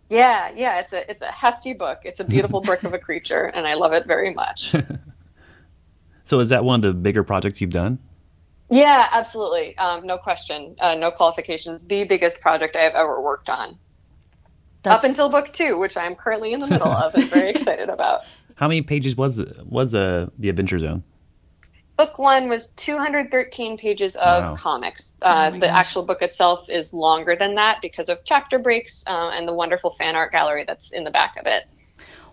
Yeah, 0.08 0.50
yeah, 0.54 0.80
it's 0.80 0.92
a 0.92 1.10
it's 1.10 1.22
a 1.22 1.30
hefty 1.30 1.74
book. 1.74 2.00
It's 2.04 2.20
a 2.20 2.24
beautiful 2.24 2.60
brick 2.62 2.84
of 2.84 2.94
a 2.94 2.98
creature, 2.98 3.44
and 3.54 3.66
I 3.66 3.74
love 3.74 3.92
it 3.92 4.06
very 4.06 4.32
much. 4.32 4.74
so, 6.24 6.40
is 6.40 6.48
that 6.48 6.64
one 6.64 6.76
of 6.76 6.82
the 6.82 6.94
bigger 6.94 7.22
projects 7.22 7.60
you've 7.60 7.70
done? 7.70 7.98
Yeah, 8.70 9.08
absolutely. 9.12 9.76
Um, 9.76 10.06
no 10.06 10.16
question, 10.16 10.76
uh, 10.80 10.94
no 10.94 11.10
qualifications. 11.10 11.86
The 11.86 12.04
biggest 12.04 12.40
project 12.40 12.76
I 12.76 12.80
have 12.80 12.94
ever 12.94 13.20
worked 13.20 13.50
on. 13.50 13.78
That's... 14.84 15.02
Up 15.02 15.08
until 15.08 15.28
book 15.28 15.52
two, 15.52 15.78
which 15.78 15.96
I'm 15.96 16.14
currently 16.14 16.52
in 16.52 16.60
the 16.60 16.66
middle 16.66 16.92
of 16.92 17.14
and 17.14 17.24
very 17.24 17.50
excited 17.54 17.88
about. 17.88 18.20
How 18.54 18.68
many 18.68 18.82
pages 18.82 19.16
was 19.16 19.42
was 19.64 19.94
uh, 19.94 20.28
the 20.38 20.48
Adventure 20.48 20.78
Zone? 20.78 21.02
book 21.96 22.18
one 22.18 22.48
was 22.48 22.68
213 22.76 23.78
pages 23.78 24.16
of 24.16 24.42
wow. 24.42 24.56
comics. 24.56 25.14
Uh, 25.22 25.50
oh 25.52 25.54
the 25.54 25.66
gosh. 25.66 25.70
actual 25.70 26.02
book 26.02 26.22
itself 26.22 26.68
is 26.68 26.92
longer 26.92 27.36
than 27.36 27.54
that 27.54 27.80
because 27.80 28.08
of 28.08 28.18
chapter 28.24 28.58
breaks 28.58 29.04
uh, 29.06 29.30
and 29.32 29.46
the 29.46 29.52
wonderful 29.52 29.90
fan 29.90 30.16
art 30.16 30.32
gallery 30.32 30.64
that's 30.66 30.90
in 30.90 31.04
the 31.04 31.10
back 31.10 31.36
of 31.36 31.46
it. 31.46 31.64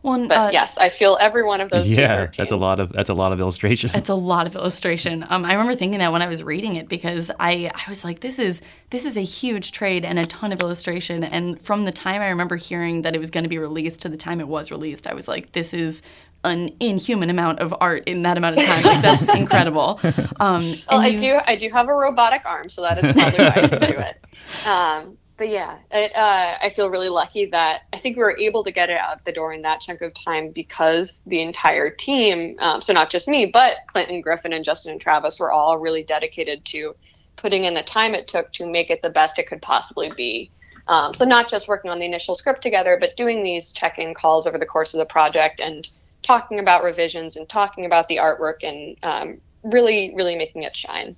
Well, 0.03 0.27
but 0.27 0.35
uh, 0.35 0.49
yes, 0.51 0.77
I 0.77 0.89
feel 0.89 1.17
every 1.21 1.43
one 1.43 1.61
of 1.61 1.69
those. 1.69 1.89
Yeah, 1.89 2.25
that's 2.35 2.51
a 2.51 2.55
lot 2.55 2.79
of 2.79 2.91
that's 2.91 3.09
a 3.09 3.13
lot 3.13 3.31
of 3.31 3.39
illustration. 3.39 3.91
It's 3.93 4.09
a 4.09 4.15
lot 4.15 4.47
of 4.47 4.55
illustration. 4.55 5.25
Um, 5.29 5.45
I 5.45 5.51
remember 5.51 5.75
thinking 5.75 5.99
that 5.99 6.11
when 6.11 6.21
I 6.21 6.27
was 6.27 6.41
reading 6.41 6.75
it 6.75 6.89
because 6.89 7.29
I 7.39 7.69
I 7.75 7.89
was 7.89 8.03
like, 8.03 8.21
this 8.21 8.39
is 8.39 8.61
this 8.89 9.05
is 9.05 9.15
a 9.15 9.21
huge 9.21 9.71
trade 9.71 10.03
and 10.03 10.17
a 10.17 10.25
ton 10.25 10.51
of 10.51 10.59
illustration. 10.59 11.23
And 11.23 11.61
from 11.61 11.85
the 11.85 11.91
time 11.91 12.21
I 12.21 12.29
remember 12.29 12.55
hearing 12.55 13.03
that 13.03 13.15
it 13.15 13.19
was 13.19 13.29
going 13.29 13.43
to 13.43 13.49
be 13.49 13.59
released 13.59 14.01
to 14.01 14.09
the 14.09 14.17
time 14.17 14.39
it 14.39 14.47
was 14.47 14.71
released, 14.71 15.05
I 15.05 15.13
was 15.13 15.27
like, 15.27 15.51
this 15.51 15.73
is 15.73 16.01
an 16.43 16.71
inhuman 16.79 17.29
amount 17.29 17.59
of 17.59 17.73
art 17.79 18.07
in 18.07 18.23
that 18.23 18.37
amount 18.37 18.57
of 18.57 18.65
time. 18.65 18.83
Like 18.83 19.03
that's 19.03 19.29
incredible. 19.35 19.99
Um, 20.39 20.79
well, 20.89 21.07
you... 21.07 21.15
I 21.15 21.15
do 21.15 21.39
I 21.45 21.55
do 21.55 21.69
have 21.69 21.87
a 21.87 21.93
robotic 21.93 22.41
arm, 22.45 22.69
so 22.69 22.81
that 22.81 22.97
is 22.97 23.13
probably 23.13 23.39
why 23.39 23.49
I 23.49 23.67
can 23.67 23.79
do 23.79 23.99
it. 23.99 24.17
Um, 24.65 25.17
but 25.41 25.49
yeah, 25.49 25.79
it, 25.89 26.15
uh, 26.15 26.59
I 26.61 26.69
feel 26.69 26.91
really 26.91 27.09
lucky 27.09 27.47
that 27.47 27.81
I 27.91 27.97
think 27.97 28.15
we 28.15 28.21
were 28.21 28.37
able 28.37 28.63
to 28.63 28.69
get 28.69 28.91
it 28.91 28.99
out 28.99 29.25
the 29.25 29.31
door 29.31 29.51
in 29.53 29.63
that 29.63 29.81
chunk 29.81 30.01
of 30.01 30.13
time 30.13 30.51
because 30.51 31.23
the 31.25 31.41
entire 31.41 31.89
team, 31.89 32.57
um, 32.59 32.79
so 32.79 32.93
not 32.93 33.09
just 33.09 33.27
me, 33.27 33.47
but 33.47 33.77
Clinton, 33.87 34.21
Griffin, 34.21 34.53
and 34.53 34.63
Justin 34.63 34.91
and 34.91 35.01
Travis 35.01 35.39
were 35.39 35.51
all 35.51 35.79
really 35.79 36.03
dedicated 36.03 36.63
to 36.65 36.95
putting 37.37 37.63
in 37.63 37.73
the 37.73 37.81
time 37.81 38.13
it 38.13 38.27
took 38.27 38.53
to 38.53 38.67
make 38.67 38.91
it 38.91 39.01
the 39.01 39.09
best 39.09 39.39
it 39.39 39.47
could 39.47 39.63
possibly 39.63 40.11
be. 40.15 40.51
Um, 40.87 41.15
so 41.15 41.25
not 41.25 41.49
just 41.49 41.67
working 41.67 41.89
on 41.89 41.97
the 41.97 42.05
initial 42.05 42.35
script 42.35 42.61
together, 42.61 42.95
but 42.99 43.17
doing 43.17 43.41
these 43.41 43.71
check-in 43.71 44.13
calls 44.13 44.45
over 44.45 44.59
the 44.59 44.67
course 44.67 44.93
of 44.93 44.99
the 44.99 45.05
project 45.05 45.59
and 45.59 45.89
talking 46.21 46.59
about 46.59 46.83
revisions 46.83 47.35
and 47.35 47.49
talking 47.49 47.87
about 47.87 48.09
the 48.09 48.17
artwork 48.17 48.61
and 48.61 48.95
um, 49.01 49.41
really, 49.63 50.13
really 50.15 50.35
making 50.35 50.61
it 50.61 50.77
shine. 50.77 51.15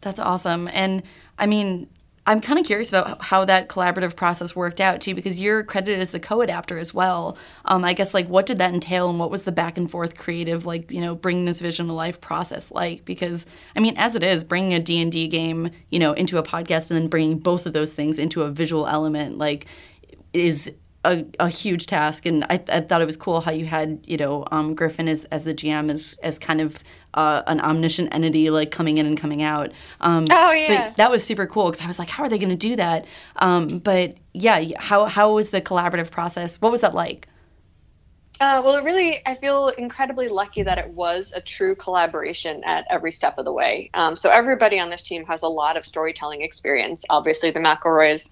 That's 0.00 0.18
awesome. 0.18 0.66
And 0.72 1.02
I 1.38 1.44
mean, 1.46 1.88
I'm 2.26 2.40
kind 2.40 2.58
of 2.58 2.64
curious 2.64 2.90
about 2.90 3.22
how 3.22 3.44
that 3.44 3.68
collaborative 3.68 4.16
process 4.16 4.56
worked 4.56 4.80
out 4.80 5.00
too, 5.00 5.14
because 5.14 5.38
you're 5.38 5.62
credited 5.62 6.00
as 6.00 6.10
the 6.10 6.20
co-adapter 6.20 6.78
as 6.78 6.94
well. 6.94 7.36
Um, 7.66 7.84
I 7.84 7.92
guess 7.92 8.14
like 8.14 8.28
what 8.28 8.46
did 8.46 8.58
that 8.58 8.72
entail, 8.72 9.10
and 9.10 9.18
what 9.18 9.30
was 9.30 9.42
the 9.42 9.52
back 9.52 9.76
and 9.76 9.90
forth 9.90 10.16
creative 10.16 10.64
like 10.64 10.90
you 10.90 11.00
know 11.00 11.14
bringing 11.14 11.44
this 11.44 11.60
vision 11.60 11.86
to 11.88 11.92
life 11.92 12.20
process 12.20 12.70
like? 12.70 13.04
Because 13.04 13.46
I 13.76 13.80
mean, 13.80 13.96
as 13.98 14.14
it 14.14 14.22
is, 14.22 14.42
bringing 14.42 14.72
a 14.74 14.80
D 14.80 15.00
and 15.00 15.12
D 15.12 15.28
game 15.28 15.70
you 15.90 15.98
know 15.98 16.12
into 16.14 16.38
a 16.38 16.42
podcast 16.42 16.90
and 16.90 16.98
then 16.98 17.08
bringing 17.08 17.38
both 17.38 17.66
of 17.66 17.72
those 17.74 17.92
things 17.92 18.18
into 18.18 18.42
a 18.42 18.50
visual 18.50 18.86
element 18.86 19.36
like 19.36 19.66
is 20.32 20.72
a, 21.04 21.24
a, 21.40 21.48
huge 21.48 21.86
task, 21.86 22.26
and 22.26 22.44
I, 22.44 22.62
I, 22.68 22.80
thought 22.80 23.02
it 23.02 23.06
was 23.06 23.16
cool 23.16 23.40
how 23.40 23.52
you 23.52 23.66
had 23.66 24.00
you 24.04 24.16
know 24.16 24.44
um, 24.50 24.74
Griffin 24.74 25.08
as, 25.08 25.24
as 25.24 25.44
the 25.44 25.54
GM 25.54 25.90
as 25.90 26.14
as 26.22 26.38
kind 26.38 26.60
of 26.60 26.82
uh, 27.14 27.42
an 27.46 27.60
omniscient 27.60 28.14
entity 28.14 28.50
like 28.50 28.70
coming 28.70 28.98
in 28.98 29.06
and 29.06 29.18
coming 29.18 29.42
out. 29.42 29.72
Um, 30.00 30.26
oh 30.30 30.52
yeah, 30.52 30.92
that 30.96 31.10
was 31.10 31.24
super 31.24 31.46
cool 31.46 31.70
because 31.70 31.82
I 31.82 31.86
was 31.86 31.98
like, 31.98 32.08
how 32.08 32.24
are 32.24 32.28
they 32.28 32.38
going 32.38 32.50
to 32.50 32.56
do 32.56 32.76
that? 32.76 33.06
Um, 33.36 33.78
but 33.78 34.16
yeah, 34.32 34.64
how 34.78 35.06
how 35.06 35.34
was 35.34 35.50
the 35.50 35.60
collaborative 35.60 36.10
process? 36.10 36.60
What 36.60 36.72
was 36.72 36.80
that 36.80 36.94
like? 36.94 37.28
Uh, 38.40 38.60
well, 38.64 38.74
it 38.74 38.82
really, 38.82 39.22
I 39.26 39.36
feel 39.36 39.68
incredibly 39.68 40.26
lucky 40.26 40.64
that 40.64 40.76
it 40.76 40.90
was 40.90 41.32
a 41.36 41.40
true 41.40 41.76
collaboration 41.76 42.64
at 42.64 42.84
every 42.90 43.12
step 43.12 43.38
of 43.38 43.44
the 43.44 43.52
way. 43.52 43.90
Um, 43.94 44.16
so 44.16 44.28
everybody 44.28 44.80
on 44.80 44.90
this 44.90 45.02
team 45.02 45.24
has 45.26 45.42
a 45.42 45.48
lot 45.48 45.76
of 45.76 45.84
storytelling 45.84 46.42
experience. 46.42 47.04
Obviously, 47.10 47.52
the 47.52 47.60
McElroys 47.60 48.28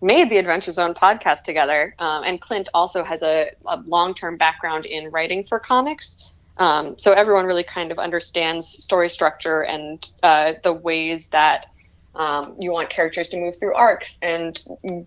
made 0.00 0.30
the 0.30 0.38
Adventure 0.38 0.70
Zone 0.70 0.94
podcast 0.94 1.42
together. 1.42 1.94
Um, 1.98 2.24
and 2.24 2.40
Clint 2.40 2.68
also 2.74 3.04
has 3.04 3.22
a, 3.22 3.50
a 3.66 3.80
long 3.86 4.14
term 4.14 4.36
background 4.36 4.86
in 4.86 5.10
writing 5.10 5.44
for 5.44 5.58
comics. 5.58 6.34
Um, 6.56 6.96
so 6.98 7.12
everyone 7.12 7.46
really 7.46 7.64
kind 7.64 7.90
of 7.90 7.98
understands 7.98 8.68
story 8.68 9.08
structure 9.08 9.62
and 9.62 10.08
uh, 10.22 10.52
the 10.62 10.72
ways 10.72 11.28
that 11.28 11.66
um, 12.14 12.56
you 12.60 12.70
want 12.70 12.90
characters 12.90 13.28
to 13.30 13.36
move 13.36 13.56
through 13.58 13.74
arcs 13.74 14.18
and 14.22 14.62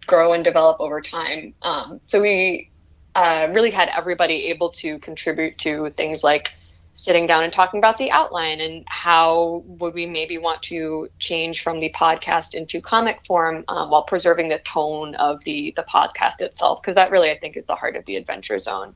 grow 0.05 0.33
and 0.33 0.43
develop 0.43 0.77
over 0.81 0.99
time. 0.99 1.53
Um, 1.61 2.01
so 2.07 2.21
we 2.21 2.69
uh, 3.15 3.47
really 3.51 3.71
had 3.71 3.89
everybody 3.95 4.47
able 4.47 4.69
to 4.71 4.99
contribute 4.99 5.57
to 5.59 5.89
things 5.91 6.23
like 6.23 6.51
sitting 6.97 7.27
down 7.27 7.43
and 7.43 7.53
talking 7.53 7.77
about 7.77 7.97
the 7.99 8.09
outline 8.09 8.59
and 8.59 8.83
how 8.87 9.63
would 9.67 9.93
we 9.93 10.07
maybe 10.07 10.39
want 10.39 10.61
to 10.63 11.07
change 11.19 11.61
from 11.61 11.79
the 11.79 11.91
podcast 11.91 12.55
into 12.55 12.81
comic 12.81 13.23
form 13.25 13.63
um, 13.67 13.91
while 13.91 14.01
preserving 14.01 14.49
the 14.49 14.57
tone 14.59 15.13
of 15.15 15.41
the 15.43 15.71
the 15.75 15.83
podcast 15.83 16.41
itself 16.41 16.81
because 16.81 16.95
that 16.95 17.11
really 17.11 17.29
I 17.29 17.37
think 17.37 17.55
is 17.55 17.65
the 17.65 17.75
heart 17.75 17.95
of 17.95 18.03
the 18.05 18.15
Adventure 18.15 18.57
Zone. 18.57 18.95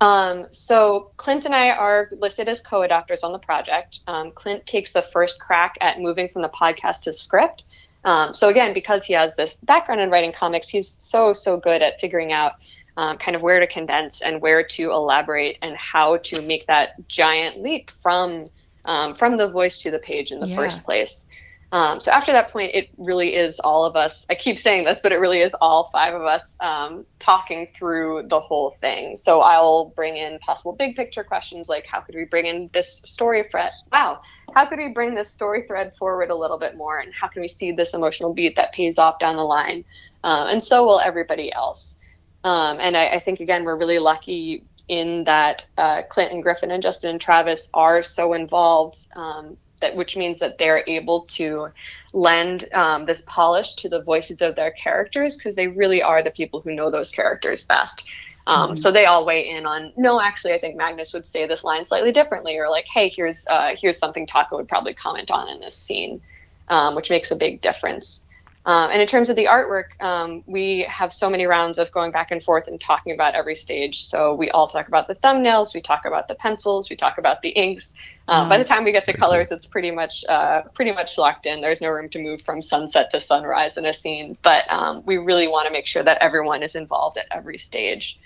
Um, 0.00 0.46
so 0.52 1.10
Clint 1.18 1.44
and 1.44 1.54
I 1.54 1.70
are 1.70 2.08
listed 2.12 2.48
as 2.48 2.60
co-adapters 2.60 3.22
on 3.22 3.32
the 3.32 3.38
project. 3.38 4.00
Um, 4.06 4.30
Clint 4.30 4.64
takes 4.64 4.92
the 4.92 5.02
first 5.02 5.38
crack 5.38 5.76
at 5.82 6.00
moving 6.00 6.28
from 6.28 6.42
the 6.42 6.48
podcast 6.48 7.02
to 7.02 7.12
script. 7.12 7.64
Um, 8.04 8.32
so 8.32 8.48
again, 8.48 8.72
because 8.72 9.04
he 9.04 9.12
has 9.12 9.36
this 9.36 9.56
background 9.56 10.00
in 10.00 10.08
writing 10.08 10.32
comics, 10.32 10.68
he's 10.68 10.96
so 10.98 11.34
so 11.34 11.58
good 11.58 11.82
at 11.82 12.00
figuring 12.00 12.32
out 12.32 12.54
um, 12.98 13.16
kind 13.16 13.36
of 13.36 13.42
where 13.42 13.60
to 13.60 13.66
condense 13.66 14.20
and 14.20 14.42
where 14.42 14.62
to 14.64 14.90
elaborate 14.90 15.56
and 15.62 15.76
how 15.76 16.16
to 16.16 16.42
make 16.42 16.66
that 16.66 17.06
giant 17.06 17.62
leap 17.62 17.92
from 18.02 18.50
um, 18.84 19.14
from 19.14 19.36
the 19.36 19.48
voice 19.48 19.78
to 19.78 19.90
the 19.90 20.00
page 20.00 20.32
in 20.32 20.40
the 20.40 20.48
yeah. 20.48 20.56
first 20.56 20.82
place. 20.82 21.24
Um, 21.70 22.00
so 22.00 22.10
after 22.10 22.32
that 22.32 22.50
point, 22.50 22.70
it 22.74 22.88
really 22.96 23.36
is 23.36 23.60
all 23.60 23.84
of 23.84 23.94
us. 23.94 24.26
I 24.30 24.34
keep 24.34 24.58
saying 24.58 24.84
this, 24.84 25.00
but 25.02 25.12
it 25.12 25.16
really 25.16 25.42
is 25.42 25.54
all 25.60 25.90
five 25.92 26.14
of 26.14 26.22
us 26.22 26.56
um, 26.60 27.04
talking 27.18 27.68
through 27.76 28.24
the 28.28 28.40
whole 28.40 28.70
thing. 28.70 29.18
So 29.18 29.42
I'll 29.42 29.92
bring 29.94 30.16
in 30.16 30.38
possible 30.38 30.72
big 30.72 30.96
picture 30.96 31.22
questions 31.22 31.68
like, 31.68 31.84
how 31.86 32.00
could 32.00 32.14
we 32.14 32.24
bring 32.24 32.46
in 32.46 32.70
this 32.72 33.02
story 33.04 33.44
thread? 33.50 33.72
Wow, 33.92 34.22
how 34.54 34.64
could 34.64 34.78
we 34.78 34.94
bring 34.94 35.14
this 35.14 35.30
story 35.30 35.66
thread 35.68 35.92
forward 35.98 36.30
a 36.30 36.34
little 36.34 36.58
bit 36.58 36.74
more, 36.76 37.00
and 37.00 37.12
how 37.12 37.28
can 37.28 37.42
we 37.42 37.48
see 37.48 37.70
this 37.70 37.92
emotional 37.92 38.32
beat 38.32 38.56
that 38.56 38.72
pays 38.72 38.98
off 38.98 39.18
down 39.18 39.36
the 39.36 39.44
line? 39.44 39.84
Uh, 40.24 40.46
and 40.48 40.64
so 40.64 40.84
will 40.84 41.00
everybody 41.00 41.52
else. 41.52 41.97
Um, 42.48 42.78
and 42.80 42.96
I, 42.96 43.08
I, 43.08 43.20
think 43.20 43.40
again 43.40 43.62
we're 43.62 43.76
really 43.76 43.98
lucky 43.98 44.64
in 44.88 45.24
that 45.24 45.66
uh, 45.76 46.00
Clinton 46.08 46.40
Griffin 46.40 46.70
and 46.70 46.82
Justin 46.82 47.10
and 47.10 47.20
Travis 47.20 47.68
are 47.74 48.02
so 48.02 48.32
involved 48.32 49.06
um, 49.16 49.58
that 49.82 49.94
which 49.94 50.16
means 50.16 50.38
that 50.38 50.56
they're 50.56 50.82
able 50.86 51.26
to 51.38 51.68
lend 52.14 52.72
um, 52.72 53.04
this 53.04 53.22
polish 53.26 53.74
to 53.74 53.88
the 53.90 54.00
voices 54.00 54.40
of 54.40 54.56
their 54.56 54.70
characters 54.70 55.36
because 55.36 55.56
they 55.56 55.68
really 55.68 56.02
are 56.02 56.22
the 56.22 56.30
people 56.30 56.62
who 56.62 56.74
know 56.74 56.90
those 56.90 57.10
characters 57.10 57.60
best. 57.60 58.04
Um, 58.46 58.70
mm-hmm. 58.70 58.76
So 58.76 58.90
they 58.90 59.04
all 59.04 59.26
weigh 59.26 59.50
in 59.50 59.66
on 59.66 59.92
no, 59.98 60.18
actually, 60.18 60.54
I 60.54 60.58
think 60.58 60.74
Magnus 60.74 61.12
would 61.12 61.26
say 61.26 61.46
this 61.46 61.64
line 61.64 61.84
slightly 61.84 62.12
differently, 62.12 62.56
or 62.56 62.70
like, 62.70 62.86
hey, 62.86 63.10
here's 63.10 63.46
uh, 63.48 63.74
here's 63.76 63.98
something 63.98 64.26
Taako 64.26 64.52
would 64.52 64.68
probably 64.68 64.94
comment 64.94 65.30
on 65.30 65.50
in 65.50 65.60
this 65.60 65.76
scene, 65.76 66.22
um, 66.68 66.94
which 66.94 67.10
makes 67.10 67.30
a 67.30 67.36
big 67.36 67.60
difference. 67.60 68.24
Um, 68.68 68.90
and 68.90 69.00
in 69.00 69.08
terms 69.08 69.30
of 69.30 69.36
the 69.36 69.46
artwork, 69.46 69.98
um, 70.02 70.44
we 70.46 70.82
have 70.90 71.10
so 71.10 71.30
many 71.30 71.46
rounds 71.46 71.78
of 71.78 71.90
going 71.90 72.12
back 72.12 72.30
and 72.30 72.44
forth 72.44 72.68
and 72.68 72.78
talking 72.78 73.14
about 73.14 73.34
every 73.34 73.54
stage. 73.54 74.04
So 74.04 74.34
we 74.34 74.50
all 74.50 74.68
talk 74.68 74.88
about 74.88 75.08
the 75.08 75.14
thumbnails, 75.14 75.74
we 75.74 75.80
talk 75.80 76.04
about 76.04 76.28
the 76.28 76.34
pencils, 76.34 76.90
we 76.90 76.94
talk 76.94 77.16
about 77.16 77.40
the 77.40 77.48
inks. 77.48 77.94
Um, 78.28 78.44
mm. 78.44 78.50
By 78.50 78.58
the 78.58 78.64
time 78.64 78.84
we 78.84 78.92
get 78.92 79.06
to 79.06 79.14
colors, 79.14 79.48
it's 79.50 79.64
pretty 79.64 79.90
much 79.90 80.22
uh, 80.28 80.64
pretty 80.74 80.92
much 80.92 81.16
locked 81.16 81.46
in. 81.46 81.62
There's 81.62 81.80
no 81.80 81.88
room 81.88 82.10
to 82.10 82.18
move 82.18 82.42
from 82.42 82.60
sunset 82.60 83.08
to 83.12 83.22
sunrise 83.22 83.78
in 83.78 83.86
a 83.86 83.94
scene. 83.94 84.36
But 84.42 84.70
um, 84.70 85.02
we 85.06 85.16
really 85.16 85.48
want 85.48 85.66
to 85.66 85.72
make 85.72 85.86
sure 85.86 86.02
that 86.02 86.18
everyone 86.20 86.62
is 86.62 86.74
involved 86.74 87.16
at 87.16 87.24
every 87.30 87.56
stage. 87.56 88.20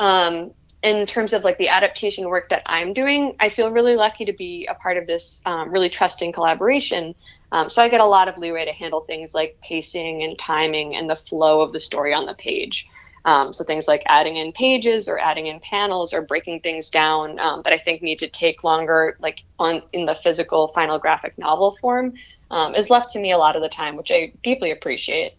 Um, 0.00 0.50
in 0.84 1.06
terms 1.06 1.32
of 1.32 1.44
like 1.44 1.56
the 1.56 1.68
adaptation 1.68 2.28
work 2.28 2.50
that 2.50 2.62
I'm 2.66 2.92
doing, 2.92 3.34
I 3.40 3.48
feel 3.48 3.70
really 3.70 3.96
lucky 3.96 4.26
to 4.26 4.34
be 4.34 4.68
a 4.70 4.74
part 4.74 4.98
of 4.98 5.06
this 5.06 5.40
um, 5.46 5.70
really 5.70 5.88
trusting 5.88 6.32
collaboration. 6.32 7.14
Um, 7.52 7.70
so 7.70 7.82
I 7.82 7.88
get 7.88 8.02
a 8.02 8.04
lot 8.04 8.28
of 8.28 8.36
leeway 8.36 8.66
to 8.66 8.72
handle 8.72 9.00
things 9.00 9.34
like 9.34 9.56
pacing 9.62 10.22
and 10.22 10.38
timing 10.38 10.94
and 10.94 11.08
the 11.08 11.16
flow 11.16 11.62
of 11.62 11.72
the 11.72 11.80
story 11.80 12.12
on 12.12 12.26
the 12.26 12.34
page. 12.34 12.86
Um, 13.24 13.54
so 13.54 13.64
things 13.64 13.88
like 13.88 14.02
adding 14.04 14.36
in 14.36 14.52
pages 14.52 15.08
or 15.08 15.18
adding 15.18 15.46
in 15.46 15.58
panels 15.60 16.12
or 16.12 16.20
breaking 16.20 16.60
things 16.60 16.90
down 16.90 17.38
um, 17.38 17.62
that 17.64 17.72
I 17.72 17.78
think 17.78 18.02
need 18.02 18.18
to 18.18 18.28
take 18.28 18.62
longer, 18.62 19.16
like 19.20 19.42
on 19.58 19.80
in 19.94 20.04
the 20.04 20.14
physical 20.14 20.68
final 20.74 20.98
graphic 20.98 21.38
novel 21.38 21.78
form, 21.80 22.12
um, 22.50 22.74
is 22.74 22.90
left 22.90 23.10
to 23.12 23.18
me 23.18 23.32
a 23.32 23.38
lot 23.38 23.56
of 23.56 23.62
the 23.62 23.70
time, 23.70 23.96
which 23.96 24.10
I 24.12 24.34
deeply 24.42 24.70
appreciate. 24.70 25.32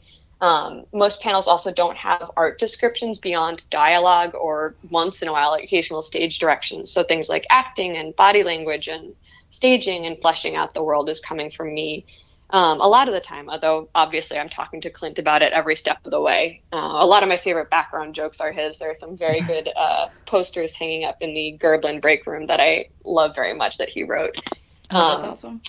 Um, 0.46 0.86
most 0.94 1.22
panels 1.22 1.48
also 1.48 1.74
don't 1.74 1.98
have 1.98 2.30
art 2.38 2.60
descriptions 2.60 3.18
beyond 3.18 3.68
dialogue 3.72 4.36
or 4.36 4.76
once 4.92 5.24
in 5.24 5.28
a 5.28 5.32
while 5.32 5.56
occasional 5.56 6.04
stage 6.04 6.38
directions. 6.38 6.92
So 6.92 7.02
things 7.04 7.30
like 7.30 7.48
acting 7.50 7.98
and 7.98 8.16
body 8.16 8.44
language 8.44 8.88
and 8.88 9.16
staging 9.50 10.06
and 10.06 10.22
fleshing 10.22 10.56
out 10.56 10.76
the 10.76 10.84
world 10.84 11.10
is 11.10 11.20
coming 11.20 11.50
from 11.50 11.74
me 11.74 12.06
um, 12.52 12.80
a 12.80 12.88
lot 12.88 13.08
of 13.08 13.16
the 13.16 13.22
time, 13.22 13.50
although 13.50 13.90
obviously 13.96 14.38
I'm 14.38 14.50
talking 14.50 14.80
to 14.82 14.92
Clint 14.92 15.18
about 15.18 15.42
it 15.42 15.52
every 15.52 15.76
step 15.76 15.98
of 16.06 16.12
the 16.12 16.22
way. 16.22 16.62
Uh, 16.72 16.98
a 17.00 17.06
lot 17.06 17.24
of 17.24 17.30
my 17.30 17.38
favorite 17.38 17.72
background 17.72 18.14
jokes 18.14 18.40
are 18.40 18.52
his. 18.52 18.78
There 18.78 18.92
are 18.92 18.94
some 18.94 19.18
very 19.18 19.42
good 19.48 19.68
uh, 19.76 20.10
posters 20.28 20.76
hanging 20.76 21.06
up 21.06 21.18
in 21.22 21.34
the 21.34 21.58
Gerblin 21.60 22.02
break 22.02 22.28
room 22.28 22.46
that 22.46 22.60
I 22.60 22.90
love 23.04 23.36
very 23.36 23.56
much 23.56 23.80
that 23.80 23.90
he 23.90 24.04
wrote. 24.04 24.40
Oh, 24.92 25.10
that's 25.10 25.24
um, 25.24 25.32
awesome. 25.32 25.62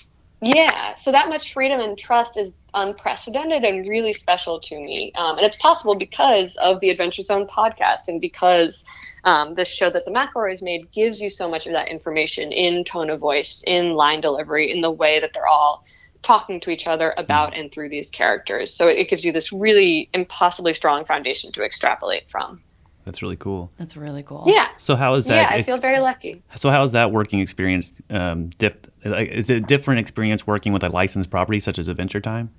Yeah, 0.43 0.95
so 0.97 1.12
that 1.12 1.31
much 1.31 1.55
freedom 1.55 1.81
and 1.81 1.99
trust 1.99 2.37
is 2.37 2.62
unprecedented 2.75 3.64
and 3.64 3.88
really 3.88 4.12
special 4.12 4.61
to 4.61 4.76
me. 4.76 5.12
Um, 5.16 5.38
and 5.38 5.47
it's 5.47 5.57
possible 5.57 5.97
because 5.97 6.57
of 6.57 6.81
the 6.81 6.90
Adventure 6.90 7.23
Zone 7.23 7.47
podcast 7.47 8.09
and 8.09 8.21
because 8.21 8.85
um, 9.25 9.55
this 9.55 9.69
show 9.69 9.88
that 9.90 10.05
the 10.05 10.11
McElroys 10.11 10.62
made 10.62 10.93
gives 10.93 11.21
you 11.21 11.31
so 11.31 11.49
much 11.49 11.66
of 11.66 11.73
that 11.73 11.88
information 11.88 12.52
in 12.52 12.85
tone 12.85 13.09
of 13.09 13.19
voice, 13.19 13.64
in 13.66 13.95
line 13.95 14.21
delivery, 14.21 14.71
in 14.71 14.83
the 14.83 14.90
way 14.90 15.21
that 15.21 15.33
they're 15.33 15.49
all 15.49 15.83
talking 16.23 16.61
to 16.61 16.71
each 16.71 16.87
other 16.87 17.14
about 17.16 17.57
and 17.57 17.73
through 17.73 17.88
these 17.88 18.11
characters. 18.11 18.75
So 18.75 18.88
it, 18.88 18.99
it 18.99 19.09
gives 19.09 19.25
you 19.25 19.33
this 19.33 19.52
really 19.52 20.11
impossibly 20.12 20.75
strong 20.75 21.07
foundation 21.07 21.50
to 21.52 21.64
extrapolate 21.64 22.31
from. 22.31 22.62
That's 23.06 23.22
really 23.22 23.36
cool. 23.36 23.70
That's 23.76 23.96
really 23.96 24.25
cool. 24.25 24.42
Yeah. 24.46 24.68
So 24.78 24.96
how 24.96 25.14
is 25.14 25.26
that? 25.26 25.52
Yeah, 25.52 25.56
I 25.56 25.62
feel 25.62 25.78
very 25.78 26.00
lucky. 26.00 26.42
So 26.56 26.70
how 26.70 26.82
is 26.82 26.90
that 26.92 27.12
working 27.12 27.38
experience? 27.38 27.92
Um, 28.10 28.48
diff- 28.58 28.76
is 29.04 29.48
it 29.48 29.56
a 29.58 29.60
different 29.60 30.00
experience 30.00 30.44
working 30.44 30.72
with 30.72 30.82
a 30.82 30.88
licensed 30.88 31.30
property 31.30 31.60
such 31.60 31.78
as 31.78 31.86
Adventure 31.86 32.20
Time? 32.20 32.50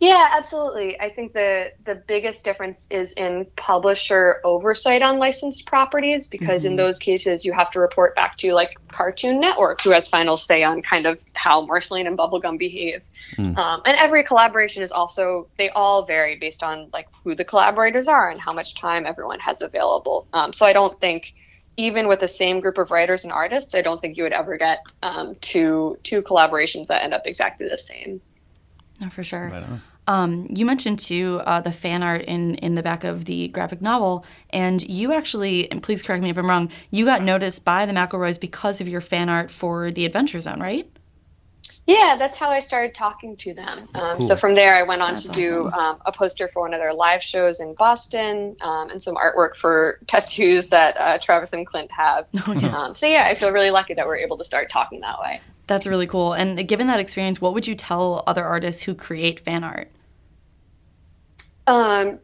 Yeah, 0.00 0.28
absolutely. 0.30 0.98
I 1.00 1.10
think 1.10 1.32
the 1.32 1.72
the 1.84 1.96
biggest 1.96 2.44
difference 2.44 2.86
is 2.88 3.12
in 3.14 3.46
publisher 3.56 4.40
oversight 4.44 5.02
on 5.02 5.18
licensed 5.18 5.66
properties 5.66 6.28
because 6.28 6.62
mm-hmm. 6.62 6.72
in 6.72 6.76
those 6.76 7.00
cases 7.00 7.44
you 7.44 7.52
have 7.52 7.70
to 7.72 7.80
report 7.80 8.14
back 8.14 8.36
to 8.38 8.52
like 8.52 8.76
Cartoon 8.88 9.40
Network, 9.40 9.80
who 9.80 9.90
has 9.90 10.06
final 10.06 10.36
say 10.36 10.62
on 10.62 10.82
kind 10.82 11.06
of 11.06 11.18
how 11.32 11.66
Marceline 11.66 12.06
and 12.06 12.16
Bubblegum 12.16 12.58
behave. 12.58 13.02
Mm. 13.36 13.56
Um, 13.58 13.82
and 13.86 13.96
every 13.96 14.22
collaboration 14.22 14.84
is 14.84 14.92
also 14.92 15.48
they 15.56 15.70
all 15.70 16.06
vary 16.06 16.36
based 16.36 16.62
on 16.62 16.88
like 16.92 17.08
who 17.24 17.34
the 17.34 17.44
collaborators 17.44 18.06
are 18.06 18.30
and 18.30 18.40
how 18.40 18.52
much 18.52 18.76
time 18.76 19.04
everyone 19.04 19.40
has 19.40 19.62
available. 19.62 20.28
Um, 20.32 20.52
so 20.52 20.64
I 20.64 20.72
don't 20.72 20.98
think 21.00 21.34
even 21.76 22.06
with 22.06 22.20
the 22.20 22.28
same 22.28 22.60
group 22.60 22.78
of 22.78 22.92
writers 22.92 23.24
and 23.24 23.32
artists, 23.32 23.74
I 23.74 23.82
don't 23.82 24.00
think 24.00 24.16
you 24.16 24.22
would 24.22 24.32
ever 24.32 24.56
get 24.56 24.78
um, 25.02 25.34
two 25.40 25.98
two 26.04 26.22
collaborations 26.22 26.86
that 26.86 27.02
end 27.02 27.14
up 27.14 27.26
exactly 27.26 27.68
the 27.68 27.78
same. 27.78 28.20
No, 29.00 29.08
for 29.08 29.24
sure. 29.24 29.48
Right 29.48 29.64
um, 30.08 30.46
you 30.48 30.64
mentioned 30.64 30.98
too 30.98 31.42
uh, 31.44 31.60
the 31.60 31.70
fan 31.70 32.02
art 32.02 32.22
in 32.22 32.54
in 32.56 32.74
the 32.74 32.82
back 32.82 33.04
of 33.04 33.26
the 33.26 33.48
graphic 33.48 33.82
novel, 33.82 34.24
and 34.50 34.82
you 34.88 35.12
actually, 35.12 35.70
and 35.70 35.82
please 35.82 36.02
correct 36.02 36.22
me 36.22 36.30
if 36.30 36.38
I'm 36.38 36.48
wrong, 36.48 36.70
you 36.90 37.04
got 37.04 37.22
noticed 37.22 37.62
by 37.64 37.84
the 37.84 37.92
McElroys 37.92 38.40
because 38.40 38.80
of 38.80 38.88
your 38.88 39.02
fan 39.02 39.28
art 39.28 39.50
for 39.50 39.90
the 39.90 40.06
Adventure 40.06 40.40
Zone, 40.40 40.60
right? 40.60 40.90
Yeah, 41.86 42.16
that's 42.18 42.38
how 42.38 42.48
I 42.48 42.60
started 42.60 42.94
talking 42.94 43.36
to 43.36 43.52
them. 43.52 43.88
Um, 43.94 44.18
cool. 44.18 44.28
So 44.28 44.36
from 44.36 44.54
there, 44.54 44.74
I 44.76 44.82
went 44.82 45.02
on 45.02 45.12
that's 45.12 45.24
to 45.24 45.32
do 45.32 45.70
um, 45.72 45.98
a 46.06 46.12
poster 46.12 46.48
for 46.48 46.60
one 46.60 46.72
of 46.72 46.80
their 46.80 46.92
live 46.94 47.22
shows 47.22 47.60
in 47.60 47.74
Boston 47.74 48.56
um, 48.62 48.90
and 48.90 49.02
some 49.02 49.14
artwork 49.14 49.56
for 49.56 49.98
tattoos 50.06 50.68
that 50.68 50.96
uh, 50.98 51.18
Travis 51.18 51.52
and 51.52 51.66
Clint 51.66 51.92
have. 51.92 52.26
Oh, 52.46 52.52
yeah. 52.52 52.78
Um, 52.78 52.94
so 52.94 53.06
yeah, 53.06 53.26
I 53.26 53.34
feel 53.34 53.52
really 53.52 53.70
lucky 53.70 53.92
that 53.92 54.06
we're 54.06 54.16
able 54.16 54.38
to 54.38 54.44
start 54.44 54.70
talking 54.70 55.00
that 55.00 55.20
way. 55.20 55.40
That's 55.66 55.86
really 55.86 56.06
cool. 56.06 56.32
And 56.32 56.66
given 56.66 56.86
that 56.86 56.98
experience, 56.98 57.42
what 57.42 57.52
would 57.52 57.66
you 57.66 57.74
tell 57.74 58.22
other 58.26 58.44
artists 58.44 58.82
who 58.82 58.94
create 58.94 59.40
fan 59.40 59.64
art? 59.64 59.90
Um, 61.68 62.18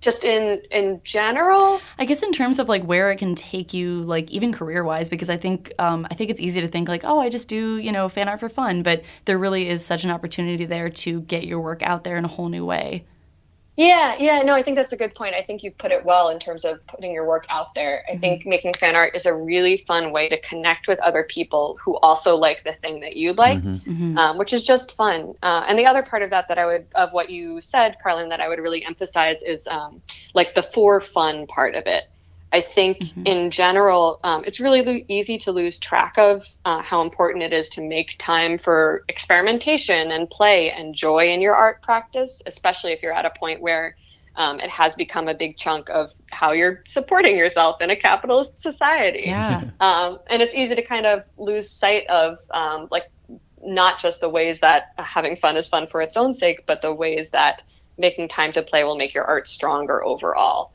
just 0.00 0.22
in 0.22 0.62
in 0.70 1.00
general? 1.02 1.80
I 1.98 2.04
guess 2.04 2.22
in 2.22 2.32
terms 2.32 2.58
of 2.58 2.68
like 2.68 2.84
where 2.84 3.10
it 3.10 3.16
can 3.16 3.34
take 3.34 3.72
you 3.72 4.02
like 4.02 4.30
even 4.30 4.52
career 4.52 4.84
wise 4.84 5.08
because 5.08 5.30
i 5.30 5.36
think 5.36 5.72
um, 5.78 6.06
i 6.10 6.14
think 6.14 6.30
it's 6.30 6.40
easy 6.40 6.60
to 6.60 6.68
think 6.68 6.88
like 6.88 7.04
oh 7.04 7.20
i 7.20 7.30
just 7.30 7.48
do 7.48 7.78
you 7.78 7.90
know 7.90 8.08
fan 8.10 8.28
art 8.28 8.38
for 8.38 8.50
fun 8.50 8.82
but 8.82 9.02
there 9.24 9.38
really 9.38 9.66
is 9.66 9.84
such 9.84 10.04
an 10.04 10.10
opportunity 10.10 10.66
there 10.66 10.90
to 10.90 11.22
get 11.22 11.44
your 11.44 11.58
work 11.60 11.82
out 11.82 12.04
there 12.04 12.16
in 12.16 12.24
a 12.24 12.28
whole 12.28 12.50
new 12.50 12.66
way 12.66 13.04
yeah, 13.76 14.14
yeah, 14.18 14.42
no, 14.42 14.54
I 14.54 14.62
think 14.62 14.76
that's 14.76 14.92
a 14.92 14.96
good 14.96 15.14
point. 15.16 15.34
I 15.34 15.42
think 15.42 15.64
you've 15.64 15.76
put 15.78 15.90
it 15.90 16.04
well 16.04 16.28
in 16.28 16.38
terms 16.38 16.64
of 16.64 16.86
putting 16.86 17.12
your 17.12 17.26
work 17.26 17.44
out 17.50 17.74
there. 17.74 18.04
I 18.08 18.12
mm-hmm. 18.12 18.20
think 18.20 18.46
making 18.46 18.74
fan 18.74 18.94
art 18.94 19.16
is 19.16 19.26
a 19.26 19.34
really 19.34 19.78
fun 19.86 20.12
way 20.12 20.28
to 20.28 20.40
connect 20.42 20.86
with 20.86 21.00
other 21.00 21.24
people 21.24 21.76
who 21.82 21.96
also 21.96 22.36
like 22.36 22.62
the 22.62 22.74
thing 22.74 23.00
that 23.00 23.16
you 23.16 23.32
like, 23.32 23.58
mm-hmm. 23.58 23.90
mm-hmm. 23.90 24.18
um, 24.18 24.38
which 24.38 24.52
is 24.52 24.62
just 24.62 24.96
fun. 24.96 25.34
Uh, 25.42 25.64
and 25.66 25.76
the 25.76 25.86
other 25.86 26.04
part 26.04 26.22
of 26.22 26.30
that 26.30 26.46
that 26.48 26.58
I 26.58 26.66
would, 26.66 26.86
of 26.94 27.12
what 27.12 27.30
you 27.30 27.60
said, 27.60 27.96
Carlin, 28.00 28.28
that 28.28 28.40
I 28.40 28.48
would 28.48 28.60
really 28.60 28.84
emphasize 28.84 29.42
is 29.42 29.66
um, 29.66 30.00
like 30.34 30.54
the 30.54 30.62
for 30.62 31.00
fun 31.00 31.46
part 31.48 31.74
of 31.74 31.86
it. 31.86 32.04
I 32.54 32.60
think 32.60 32.98
mm-hmm. 32.98 33.26
in 33.26 33.50
general, 33.50 34.20
um, 34.22 34.44
it's 34.46 34.60
really 34.60 34.80
lo- 34.80 35.04
easy 35.08 35.38
to 35.38 35.50
lose 35.50 35.76
track 35.76 36.14
of 36.18 36.44
uh, 36.64 36.80
how 36.82 37.02
important 37.02 37.42
it 37.42 37.52
is 37.52 37.68
to 37.70 37.80
make 37.80 38.14
time 38.18 38.58
for 38.58 39.02
experimentation 39.08 40.12
and 40.12 40.30
play 40.30 40.70
and 40.70 40.94
joy 40.94 41.30
in 41.30 41.40
your 41.40 41.56
art 41.56 41.82
practice, 41.82 42.42
especially 42.46 42.92
if 42.92 43.02
you're 43.02 43.12
at 43.12 43.24
a 43.24 43.30
point 43.30 43.60
where 43.60 43.96
um, 44.36 44.60
it 44.60 44.70
has 44.70 44.94
become 44.94 45.26
a 45.26 45.34
big 45.34 45.56
chunk 45.56 45.90
of 45.90 46.12
how 46.30 46.52
you're 46.52 46.84
supporting 46.86 47.36
yourself 47.36 47.82
in 47.82 47.90
a 47.90 47.96
capitalist 47.96 48.60
society. 48.60 49.24
Yeah. 49.26 49.64
Um, 49.80 50.20
and 50.28 50.40
it's 50.40 50.54
easy 50.54 50.76
to 50.76 50.82
kind 50.82 51.06
of 51.06 51.24
lose 51.36 51.68
sight 51.68 52.06
of 52.06 52.38
um, 52.52 52.86
like 52.92 53.10
not 53.60 53.98
just 53.98 54.20
the 54.20 54.28
ways 54.28 54.60
that 54.60 54.92
having 54.96 55.34
fun 55.34 55.56
is 55.56 55.66
fun 55.66 55.88
for 55.88 56.00
its 56.00 56.16
own 56.16 56.32
sake, 56.32 56.66
but 56.66 56.82
the 56.82 56.94
ways 56.94 57.30
that 57.30 57.64
making 57.98 58.28
time 58.28 58.52
to 58.52 58.62
play 58.62 58.84
will 58.84 58.96
make 58.96 59.12
your 59.12 59.24
art 59.24 59.48
stronger 59.48 60.04
overall. 60.04 60.72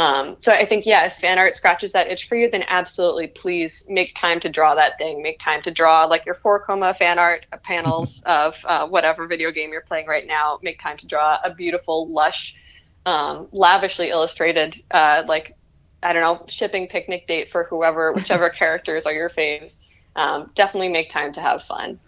Um, 0.00 0.38
so 0.40 0.50
I 0.50 0.64
think, 0.64 0.86
yeah, 0.86 1.04
if 1.04 1.16
fan 1.16 1.38
art 1.38 1.54
scratches 1.54 1.92
that 1.92 2.06
itch 2.06 2.26
for 2.26 2.34
you, 2.34 2.50
then 2.50 2.64
absolutely 2.68 3.26
please 3.26 3.84
make 3.86 4.14
time 4.14 4.40
to 4.40 4.48
draw 4.48 4.74
that 4.74 4.96
thing. 4.96 5.22
Make 5.22 5.38
time 5.38 5.60
to 5.60 5.70
draw 5.70 6.06
like 6.06 6.24
your 6.24 6.34
four 6.34 6.58
koma 6.64 6.94
fan 6.94 7.18
art 7.18 7.44
panels 7.64 8.22
of 8.26 8.54
uh, 8.64 8.88
whatever 8.88 9.26
video 9.26 9.52
game 9.52 9.72
you're 9.72 9.82
playing 9.82 10.06
right 10.06 10.26
now. 10.26 10.58
Make 10.62 10.80
time 10.80 10.96
to 10.96 11.06
draw 11.06 11.38
a 11.44 11.52
beautiful, 11.52 12.10
lush, 12.10 12.56
um, 13.04 13.48
lavishly 13.52 14.08
illustrated, 14.08 14.74
uh, 14.90 15.22
like, 15.28 15.54
I 16.02 16.14
don't 16.14 16.22
know, 16.22 16.46
shipping 16.48 16.86
picnic 16.86 17.26
date 17.26 17.50
for 17.50 17.64
whoever, 17.64 18.14
whichever 18.14 18.48
characters 18.58 19.04
are 19.04 19.12
your 19.12 19.28
faves. 19.28 19.76
Um, 20.16 20.50
definitely 20.54 20.88
make 20.88 21.10
time 21.10 21.32
to 21.34 21.42
have 21.42 21.62
fun. 21.64 22.00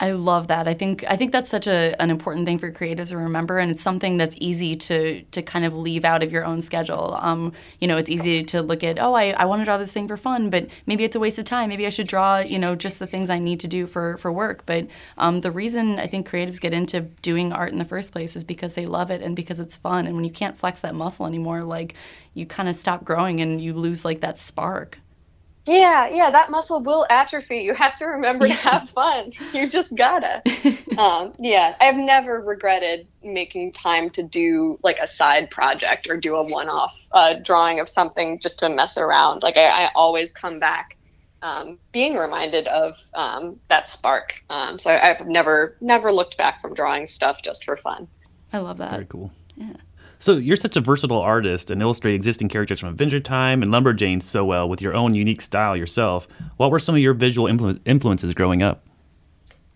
I 0.00 0.12
love 0.12 0.46
that. 0.46 0.68
I 0.68 0.74
think 0.74 1.04
I 1.08 1.16
think 1.16 1.32
that's 1.32 1.50
such 1.50 1.66
a, 1.66 2.00
an 2.00 2.08
important 2.08 2.46
thing 2.46 2.58
for 2.58 2.70
creatives 2.70 3.08
to 3.08 3.16
remember, 3.16 3.58
and 3.58 3.68
it's 3.68 3.82
something 3.82 4.16
that's 4.16 4.36
easy 4.38 4.76
to 4.76 5.22
to 5.22 5.42
kind 5.42 5.64
of 5.64 5.76
leave 5.76 6.04
out 6.04 6.22
of 6.22 6.30
your 6.30 6.44
own 6.44 6.62
schedule. 6.62 7.18
Um, 7.20 7.52
you 7.80 7.88
know, 7.88 7.96
it's 7.96 8.08
easy 8.08 8.44
to 8.44 8.62
look 8.62 8.84
at, 8.84 9.00
oh, 9.00 9.14
I, 9.14 9.30
I 9.30 9.44
want 9.46 9.60
to 9.60 9.64
draw 9.64 9.76
this 9.76 9.90
thing 9.90 10.06
for 10.06 10.16
fun, 10.16 10.50
but 10.50 10.68
maybe 10.86 11.02
it's 11.02 11.16
a 11.16 11.20
waste 11.20 11.38
of 11.40 11.46
time. 11.46 11.68
Maybe 11.68 11.84
I 11.84 11.90
should 11.90 12.06
draw, 12.06 12.38
you 12.38 12.60
know, 12.60 12.76
just 12.76 13.00
the 13.00 13.08
things 13.08 13.28
I 13.28 13.40
need 13.40 13.58
to 13.60 13.66
do 13.66 13.88
for 13.88 14.16
for 14.18 14.30
work. 14.30 14.64
But 14.66 14.86
um, 15.16 15.40
the 15.40 15.50
reason 15.50 15.98
I 15.98 16.06
think 16.06 16.28
creatives 16.28 16.60
get 16.60 16.72
into 16.72 17.00
doing 17.22 17.52
art 17.52 17.72
in 17.72 17.78
the 17.78 17.84
first 17.84 18.12
place 18.12 18.36
is 18.36 18.44
because 18.44 18.74
they 18.74 18.86
love 18.86 19.10
it 19.10 19.20
and 19.20 19.34
because 19.34 19.58
it's 19.58 19.74
fun. 19.76 20.06
And 20.06 20.14
when 20.14 20.24
you 20.24 20.30
can't 20.30 20.56
flex 20.56 20.78
that 20.80 20.94
muscle 20.94 21.26
anymore, 21.26 21.62
like 21.64 21.94
you 22.34 22.46
kind 22.46 22.68
of 22.68 22.76
stop 22.76 23.04
growing 23.04 23.40
and 23.40 23.60
you 23.60 23.74
lose 23.74 24.04
like 24.04 24.20
that 24.20 24.38
spark. 24.38 25.00
Yeah, 25.68 26.08
yeah, 26.08 26.30
that 26.30 26.50
muscle 26.50 26.82
will 26.82 27.06
atrophy. 27.10 27.58
You 27.58 27.74
have 27.74 27.94
to 27.96 28.06
remember 28.06 28.48
to 28.48 28.54
have 28.54 28.88
fun. 28.90 29.32
You 29.52 29.68
just 29.68 29.94
gotta. 29.94 30.42
um, 30.98 31.34
yeah, 31.38 31.74
I've 31.80 31.96
never 31.96 32.40
regretted 32.40 33.06
making 33.22 33.72
time 33.72 34.08
to 34.10 34.22
do 34.22 34.78
like 34.82 34.98
a 34.98 35.06
side 35.06 35.50
project 35.50 36.08
or 36.08 36.16
do 36.16 36.36
a 36.36 36.42
one-off 36.42 36.94
uh, 37.12 37.34
drawing 37.34 37.80
of 37.80 37.88
something 37.88 38.38
just 38.38 38.58
to 38.60 38.68
mess 38.68 38.96
around. 38.96 39.42
Like 39.42 39.56
I, 39.56 39.84
I 39.84 39.90
always 39.94 40.32
come 40.32 40.58
back 40.58 40.96
um, 41.42 41.78
being 41.92 42.16
reminded 42.16 42.66
of 42.68 42.96
um, 43.14 43.58
that 43.68 43.88
spark. 43.88 44.42
Um, 44.50 44.78
so 44.78 44.90
I've 44.90 45.26
never 45.26 45.76
never 45.80 46.12
looked 46.12 46.36
back 46.38 46.62
from 46.62 46.74
drawing 46.74 47.06
stuff 47.06 47.42
just 47.42 47.64
for 47.64 47.76
fun. 47.76 48.08
I 48.52 48.58
love 48.58 48.78
that. 48.78 48.92
Very 48.92 49.06
cool. 49.06 49.32
Yeah. 49.56 49.74
So 50.18 50.36
you're 50.36 50.56
such 50.56 50.76
a 50.76 50.80
versatile 50.80 51.20
artist 51.20 51.70
and 51.70 51.80
illustrate 51.80 52.14
existing 52.14 52.48
characters 52.48 52.80
from 52.80 52.88
Adventure 52.90 53.20
Time 53.20 53.62
and 53.62 53.72
Lumberjanes 53.72 54.24
so 54.24 54.44
well 54.44 54.68
with 54.68 54.82
your 54.82 54.94
own 54.94 55.14
unique 55.14 55.40
style 55.40 55.76
yourself. 55.76 56.26
What 56.56 56.70
were 56.70 56.80
some 56.80 56.94
of 56.96 57.00
your 57.00 57.14
visual 57.14 57.48
influ- 57.48 57.80
influences 57.84 58.34
growing 58.34 58.62
up? 58.62 58.84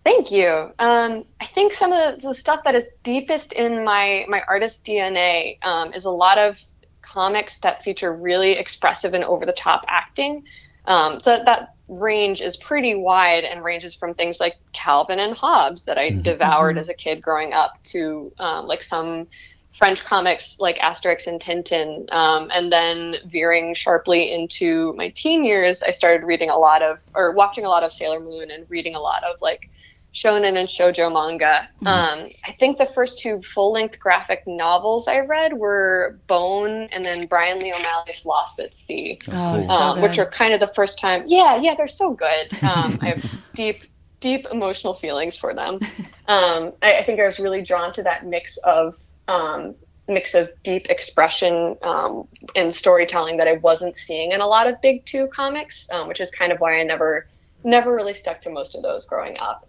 Thank 0.03 0.31
you. 0.31 0.71
Um, 0.79 1.23
I 1.39 1.45
think 1.45 1.71
some 1.71 1.93
of 1.93 2.21
the, 2.21 2.27
the, 2.27 2.35
stuff 2.35 2.65
that 2.65 2.75
is 2.75 2.89
deepest 3.03 3.53
in 3.53 3.85
my 3.85 4.25
my 4.27 4.41
artist 4.49 4.83
DNA 4.83 5.63
um, 5.63 5.93
is 5.93 6.03
a 6.03 6.09
lot 6.09 6.37
of 6.37 6.59
comics 7.01 7.59
that 7.59 7.83
feature 7.83 8.13
really 8.13 8.51
expressive 8.51 9.13
and 9.13 9.23
over 9.23 9.45
the 9.45 9.53
top 9.53 9.85
acting. 9.87 10.43
Um, 10.85 11.21
so 11.21 11.41
that 11.45 11.75
range 11.87 12.41
is 12.41 12.57
pretty 12.57 12.95
wide 12.95 13.45
and 13.45 13.63
ranges 13.63 13.95
from 13.95 14.13
things 14.13 14.41
like 14.41 14.55
Calvin 14.73 15.19
and 15.19 15.35
Hobbes 15.35 15.85
that 15.85 15.97
I 15.97 16.09
mm-hmm. 16.09 16.21
devoured 16.21 16.71
mm-hmm. 16.71 16.79
as 16.79 16.89
a 16.89 16.93
kid 16.93 17.21
growing 17.21 17.53
up 17.53 17.81
to 17.85 18.33
um, 18.39 18.67
like 18.67 18.83
some 18.83 19.27
French 19.73 20.05
comics 20.05 20.57
like 20.59 20.77
Asterix 20.79 21.27
and 21.27 21.41
Tintin. 21.41 22.11
Um, 22.13 22.51
and 22.53 22.71
then 22.71 23.15
veering 23.25 23.73
sharply 23.73 24.31
into 24.31 24.93
my 24.93 25.09
teen 25.09 25.43
years, 25.43 25.83
I 25.83 25.91
started 25.91 26.25
reading 26.25 26.49
a 26.49 26.57
lot 26.57 26.81
of, 26.81 26.99
or 27.15 27.31
watching 27.31 27.65
a 27.65 27.69
lot 27.69 27.83
of 27.83 27.91
Sailor 27.91 28.19
Moon 28.19 28.51
and 28.51 28.69
reading 28.69 28.95
a 28.95 28.99
lot 28.99 29.23
of 29.23 29.41
like 29.41 29.69
shonen 30.13 30.57
and 30.57 30.67
shojo 30.67 31.11
manga. 31.11 31.67
Mm-hmm. 31.81 31.87
Um, 31.87 32.29
I 32.45 32.51
think 32.53 32.77
the 32.77 32.85
first 32.85 33.19
two 33.19 33.41
full 33.41 33.73
length 33.73 33.99
graphic 33.99 34.43
novels 34.45 35.07
I 35.07 35.19
read 35.19 35.53
were 35.53 36.19
Bone 36.27 36.87
and 36.91 37.03
then 37.03 37.25
Brian 37.25 37.59
Lee 37.59 37.73
O'Malley's 37.73 38.25
Lost 38.25 38.59
at 38.59 38.75
Sea, 38.75 39.19
oh, 39.29 39.31
cool. 39.31 39.63
so 39.63 39.73
um, 39.73 40.01
which 40.01 40.19
are 40.19 40.29
kind 40.29 40.53
of 40.53 40.59
the 40.59 40.71
first 40.75 40.99
time. 40.99 41.23
Yeah, 41.25 41.57
yeah, 41.57 41.73
they're 41.75 41.87
so 41.87 42.13
good. 42.13 42.53
Um, 42.63 42.99
I 43.01 43.09
have 43.09 43.31
deep, 43.55 43.83
deep 44.19 44.45
emotional 44.51 44.93
feelings 44.93 45.35
for 45.35 45.53
them. 45.53 45.79
Um, 46.27 46.73
I, 46.81 46.99
I, 46.99 47.03
think 47.03 47.19
I 47.19 47.25
was 47.25 47.39
really 47.39 47.61
drawn 47.61 47.91
to 47.93 48.03
that 48.03 48.25
mix 48.25 48.57
of. 48.57 48.95
Um, 49.27 49.75
mix 50.07 50.33
of 50.33 50.49
deep 50.63 50.89
expression 50.89 51.77
um, 51.81 52.27
and 52.55 52.73
storytelling 52.73 53.37
that 53.37 53.47
I 53.47 53.53
wasn't 53.53 53.95
seeing 53.95 54.33
in 54.33 54.41
a 54.41 54.47
lot 54.47 54.67
of 54.67 54.81
big 54.81 55.05
two 55.05 55.27
comics, 55.27 55.87
um, 55.91 56.07
which 56.07 56.19
is 56.19 56.29
kind 56.29 56.51
of 56.51 56.59
why 56.59 56.79
I 56.79 56.83
never 56.83 57.27
never 57.63 57.95
really 57.95 58.13
stuck 58.13 58.41
to 58.41 58.49
most 58.49 58.75
of 58.75 58.83
those 58.83 59.05
growing 59.05 59.37
up. 59.39 59.67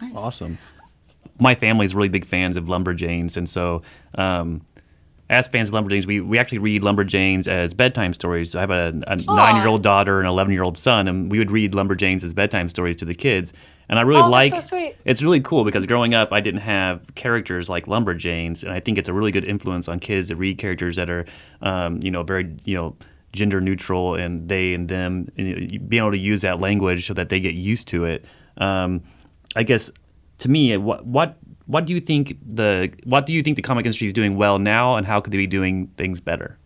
Nice. 0.00 0.12
Awesome. 0.14 0.58
My 1.38 1.54
family's 1.54 1.94
really 1.94 2.08
big 2.08 2.24
fans 2.24 2.56
of 2.56 2.64
Lumberjanes, 2.64 3.36
and 3.36 3.48
so 3.48 3.82
um, 4.16 4.62
as 5.28 5.48
fans 5.48 5.68
of 5.70 5.74
Lumberjanes, 5.74 6.06
we, 6.06 6.20
we 6.20 6.38
actually 6.38 6.58
read 6.58 6.82
Lumberjanes 6.82 7.48
as 7.48 7.74
bedtime 7.74 8.14
stories. 8.14 8.54
I 8.54 8.60
have 8.60 8.70
a, 8.70 9.02
a 9.06 9.16
nine 9.16 9.56
year 9.56 9.66
old 9.66 9.82
daughter 9.82 10.20
and 10.20 10.26
an 10.26 10.32
11 10.32 10.52
year 10.54 10.62
old 10.62 10.78
son, 10.78 11.08
and 11.08 11.30
we 11.30 11.38
would 11.38 11.50
read 11.50 11.72
Lumberjanes 11.72 12.24
as 12.24 12.32
bedtime 12.32 12.68
stories 12.68 12.96
to 12.96 13.04
the 13.04 13.14
kids. 13.14 13.52
And 13.88 13.98
I 13.98 14.02
really 14.02 14.22
oh, 14.22 14.28
like 14.28 14.54
so 14.64 14.92
it's 15.04 15.22
really 15.22 15.40
cool 15.40 15.64
because 15.64 15.86
growing 15.86 16.14
up, 16.14 16.32
I 16.32 16.40
didn't 16.40 16.62
have 16.62 17.14
characters 17.14 17.68
like 17.68 17.86
Lumberjanes, 17.86 18.64
and 18.64 18.72
I 18.72 18.80
think 18.80 18.98
it's 18.98 19.08
a 19.08 19.12
really 19.12 19.30
good 19.30 19.44
influence 19.44 19.88
on 19.88 20.00
kids 20.00 20.28
to 20.28 20.36
read 20.36 20.58
characters 20.58 20.96
that 20.96 21.08
are, 21.08 21.24
um, 21.62 22.00
you 22.02 22.10
know, 22.10 22.22
very, 22.24 22.56
you 22.64 22.74
know, 22.74 22.96
gender 23.32 23.60
neutral 23.60 24.14
and 24.14 24.48
they 24.48 24.74
and 24.74 24.88
them, 24.88 25.28
and 25.36 25.88
being 25.88 26.02
able 26.02 26.10
to 26.10 26.18
use 26.18 26.42
that 26.42 26.58
language 26.58 27.06
so 27.06 27.14
that 27.14 27.28
they 27.28 27.38
get 27.38 27.54
used 27.54 27.86
to 27.88 28.04
it. 28.04 28.24
Um, 28.58 29.02
I 29.54 29.62
guess 29.62 29.90
to 30.38 30.50
me, 30.50 30.76
what 30.76 31.06
what 31.06 31.38
what 31.66 31.86
do 31.86 31.92
you 31.92 32.00
think 32.00 32.38
the 32.44 32.92
what 33.04 33.26
do 33.26 33.32
you 33.32 33.42
think 33.42 33.56
the 33.56 33.62
comic 33.62 33.84
industry 33.86 34.06
is 34.06 34.12
doing 34.12 34.36
well 34.36 34.58
now, 34.58 34.96
and 34.96 35.06
how 35.06 35.20
could 35.20 35.32
they 35.32 35.38
be 35.38 35.46
doing 35.46 35.88
things 35.96 36.20
better? 36.20 36.58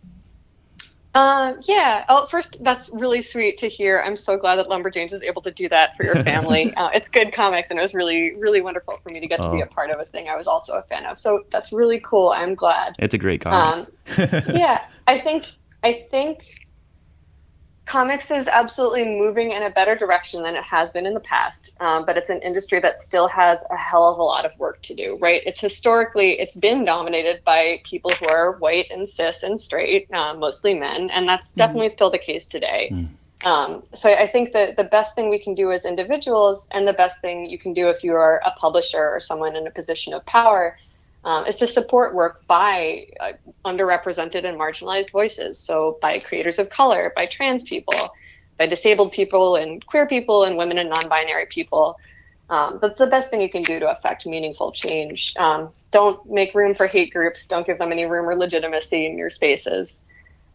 Uh, 1.13 1.53
yeah. 1.63 2.05
Oh, 2.07 2.25
first, 2.27 2.63
that's 2.63 2.89
really 2.89 3.21
sweet 3.21 3.57
to 3.57 3.67
hear. 3.67 4.01
I'm 4.05 4.15
so 4.15 4.37
glad 4.37 4.55
that 4.57 4.67
Lumberjanes 4.67 5.11
is 5.11 5.21
able 5.21 5.41
to 5.41 5.51
do 5.51 5.67
that 5.69 5.95
for 5.95 6.03
your 6.03 6.15
family. 6.23 6.73
uh, 6.75 6.89
it's 6.93 7.09
good 7.09 7.33
comics, 7.33 7.69
and 7.69 7.77
it 7.77 7.81
was 7.81 7.93
really, 7.93 8.35
really 8.35 8.61
wonderful 8.61 8.97
for 9.03 9.09
me 9.09 9.19
to 9.19 9.27
get 9.27 9.39
oh. 9.41 9.49
to 9.49 9.51
be 9.51 9.61
oh. 9.61 9.65
a 9.65 9.67
part 9.67 9.89
of 9.89 9.99
a 9.99 10.05
thing 10.05 10.29
I 10.29 10.35
was 10.35 10.47
also 10.47 10.73
a 10.73 10.83
fan 10.83 11.05
of. 11.05 11.19
So 11.19 11.45
that's 11.51 11.73
really 11.73 11.99
cool. 11.99 12.29
I'm 12.29 12.55
glad. 12.55 12.95
It's 12.99 13.13
a 13.13 13.17
great 13.17 13.41
comic. 13.41 13.87
Um, 14.17 14.27
yeah, 14.55 14.85
I 15.07 15.19
think 15.19 15.45
I 15.83 16.07
think 16.11 16.60
comics 17.91 18.31
is 18.31 18.47
absolutely 18.47 19.03
moving 19.03 19.51
in 19.51 19.63
a 19.63 19.69
better 19.69 19.97
direction 19.97 20.41
than 20.43 20.55
it 20.55 20.63
has 20.63 20.91
been 20.91 21.05
in 21.05 21.13
the 21.13 21.19
past 21.19 21.75
um, 21.81 22.05
but 22.05 22.15
it's 22.15 22.29
an 22.29 22.41
industry 22.41 22.79
that 22.79 22.97
still 22.97 23.27
has 23.27 23.65
a 23.69 23.75
hell 23.75 24.09
of 24.09 24.17
a 24.17 24.23
lot 24.23 24.45
of 24.45 24.57
work 24.57 24.81
to 24.81 24.95
do 24.95 25.17
right 25.19 25.41
it's 25.45 25.59
historically 25.59 26.39
it's 26.39 26.55
been 26.55 26.85
dominated 26.85 27.43
by 27.43 27.81
people 27.83 28.09
who 28.11 28.29
are 28.29 28.53
white 28.59 28.89
and 28.91 29.09
cis 29.09 29.43
and 29.43 29.59
straight 29.59 30.07
uh, 30.13 30.33
mostly 30.33 30.73
men 30.73 31.09
and 31.09 31.27
that's 31.27 31.49
mm-hmm. 31.49 31.57
definitely 31.57 31.89
still 31.89 32.09
the 32.09 32.17
case 32.17 32.47
today 32.47 32.89
mm. 32.93 33.09
um, 33.45 33.83
so 33.93 34.09
i 34.09 34.25
think 34.25 34.53
that 34.53 34.77
the 34.77 34.85
best 34.85 35.13
thing 35.13 35.29
we 35.29 35.37
can 35.37 35.53
do 35.53 35.69
as 35.73 35.83
individuals 35.83 36.69
and 36.71 36.87
the 36.87 36.93
best 36.93 37.19
thing 37.19 37.45
you 37.45 37.57
can 37.57 37.73
do 37.73 37.89
if 37.89 38.05
you 38.05 38.13
are 38.13 38.41
a 38.45 38.51
publisher 38.51 39.09
or 39.09 39.19
someone 39.19 39.57
in 39.57 39.67
a 39.67 39.71
position 39.71 40.13
of 40.13 40.25
power 40.25 40.77
um, 41.23 41.45
is 41.45 41.55
to 41.57 41.67
support 41.67 42.15
work 42.15 42.41
by 42.47 43.05
uh, 43.19 43.33
underrepresented 43.65 44.45
and 44.45 44.59
marginalized 44.59 45.11
voices. 45.11 45.59
So, 45.59 45.97
by 46.01 46.19
creators 46.19 46.59
of 46.59 46.69
color, 46.69 47.13
by 47.15 47.25
trans 47.27 47.63
people, 47.63 48.09
by 48.57 48.67
disabled 48.67 49.11
people, 49.11 49.55
and 49.55 49.85
queer 49.85 50.07
people, 50.07 50.43
and 50.43 50.57
women 50.57 50.77
and 50.77 50.89
non 50.89 51.07
binary 51.09 51.47
people. 51.49 51.95
Um, 52.49 52.79
that's 52.81 52.99
the 52.99 53.07
best 53.07 53.29
thing 53.29 53.39
you 53.41 53.49
can 53.49 53.63
do 53.63 53.79
to 53.79 53.89
affect 53.89 54.25
meaningful 54.25 54.73
change. 54.73 55.33
Um, 55.39 55.73
don't 55.91 56.19
make 56.29 56.53
room 56.53 56.75
for 56.75 56.85
hate 56.85 57.13
groups. 57.13 57.45
Don't 57.45 57.65
give 57.65 57.79
them 57.79 57.91
any 57.91 58.05
room 58.05 58.27
or 58.27 58.35
legitimacy 58.35 59.05
in 59.05 59.17
your 59.17 59.29
spaces. 59.29 60.01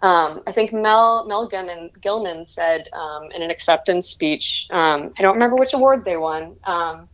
Um, 0.00 0.42
I 0.46 0.52
think 0.52 0.72
Mel 0.72 1.26
Mel 1.26 1.48
Gilman, 1.48 1.90
Gilman 2.02 2.44
said 2.44 2.88
um, 2.92 3.28
in 3.34 3.42
an 3.42 3.50
acceptance 3.50 4.08
speech. 4.08 4.66
Um, 4.70 5.12
I 5.18 5.22
don't 5.22 5.34
remember 5.34 5.56
which 5.56 5.72
award 5.72 6.04
they 6.04 6.18
won 6.18 6.56
um, 6.66 7.08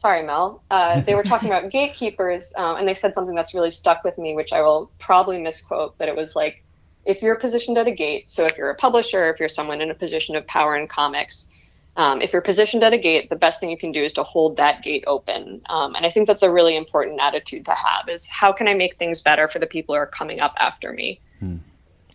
sorry, 0.00 0.22
Mel. 0.22 0.62
Uh, 0.70 1.00
they 1.02 1.14
were 1.14 1.22
talking 1.22 1.48
about 1.48 1.70
gatekeepers, 1.70 2.52
um, 2.56 2.76
and 2.76 2.88
they 2.88 2.94
said 2.94 3.14
something 3.14 3.34
that's 3.34 3.54
really 3.54 3.70
stuck 3.70 4.02
with 4.02 4.16
me, 4.16 4.34
which 4.34 4.52
I 4.52 4.62
will 4.62 4.90
probably 4.98 5.38
misquote, 5.38 5.96
but 5.98 6.08
it 6.08 6.16
was 6.16 6.34
like, 6.34 6.64
if 7.04 7.22
you're 7.22 7.36
positioned 7.36 7.76
at 7.78 7.86
a 7.86 7.92
gate, 7.92 8.30
so 8.30 8.44
if 8.44 8.56
you're 8.56 8.70
a 8.70 8.74
publisher, 8.74 9.30
if 9.30 9.38
you're 9.38 9.48
someone 9.48 9.80
in 9.80 9.90
a 9.90 9.94
position 9.94 10.36
of 10.36 10.46
power 10.46 10.76
in 10.76 10.86
comics, 10.86 11.48
um, 11.96 12.22
if 12.22 12.32
you're 12.32 12.42
positioned 12.42 12.82
at 12.82 12.92
a 12.92 12.98
gate, 12.98 13.28
the 13.28 13.36
best 13.36 13.60
thing 13.60 13.68
you 13.68 13.76
can 13.76 13.92
do 13.92 14.02
is 14.02 14.12
to 14.14 14.22
hold 14.22 14.56
that 14.56 14.82
gate 14.82 15.04
open. 15.06 15.60
Um, 15.68 15.94
and 15.94 16.06
I 16.06 16.10
think 16.10 16.26
that's 16.26 16.42
a 16.42 16.50
really 16.50 16.76
important 16.76 17.20
attitude 17.20 17.64
to 17.66 17.74
have: 17.74 18.08
is 18.08 18.26
how 18.28 18.52
can 18.52 18.68
I 18.68 18.74
make 18.74 18.96
things 18.96 19.20
better 19.20 19.48
for 19.48 19.58
the 19.58 19.66
people 19.66 19.94
who 19.94 20.00
are 20.00 20.06
coming 20.06 20.40
up 20.40 20.54
after 20.58 20.92
me? 20.92 21.20
Hmm. 21.40 21.56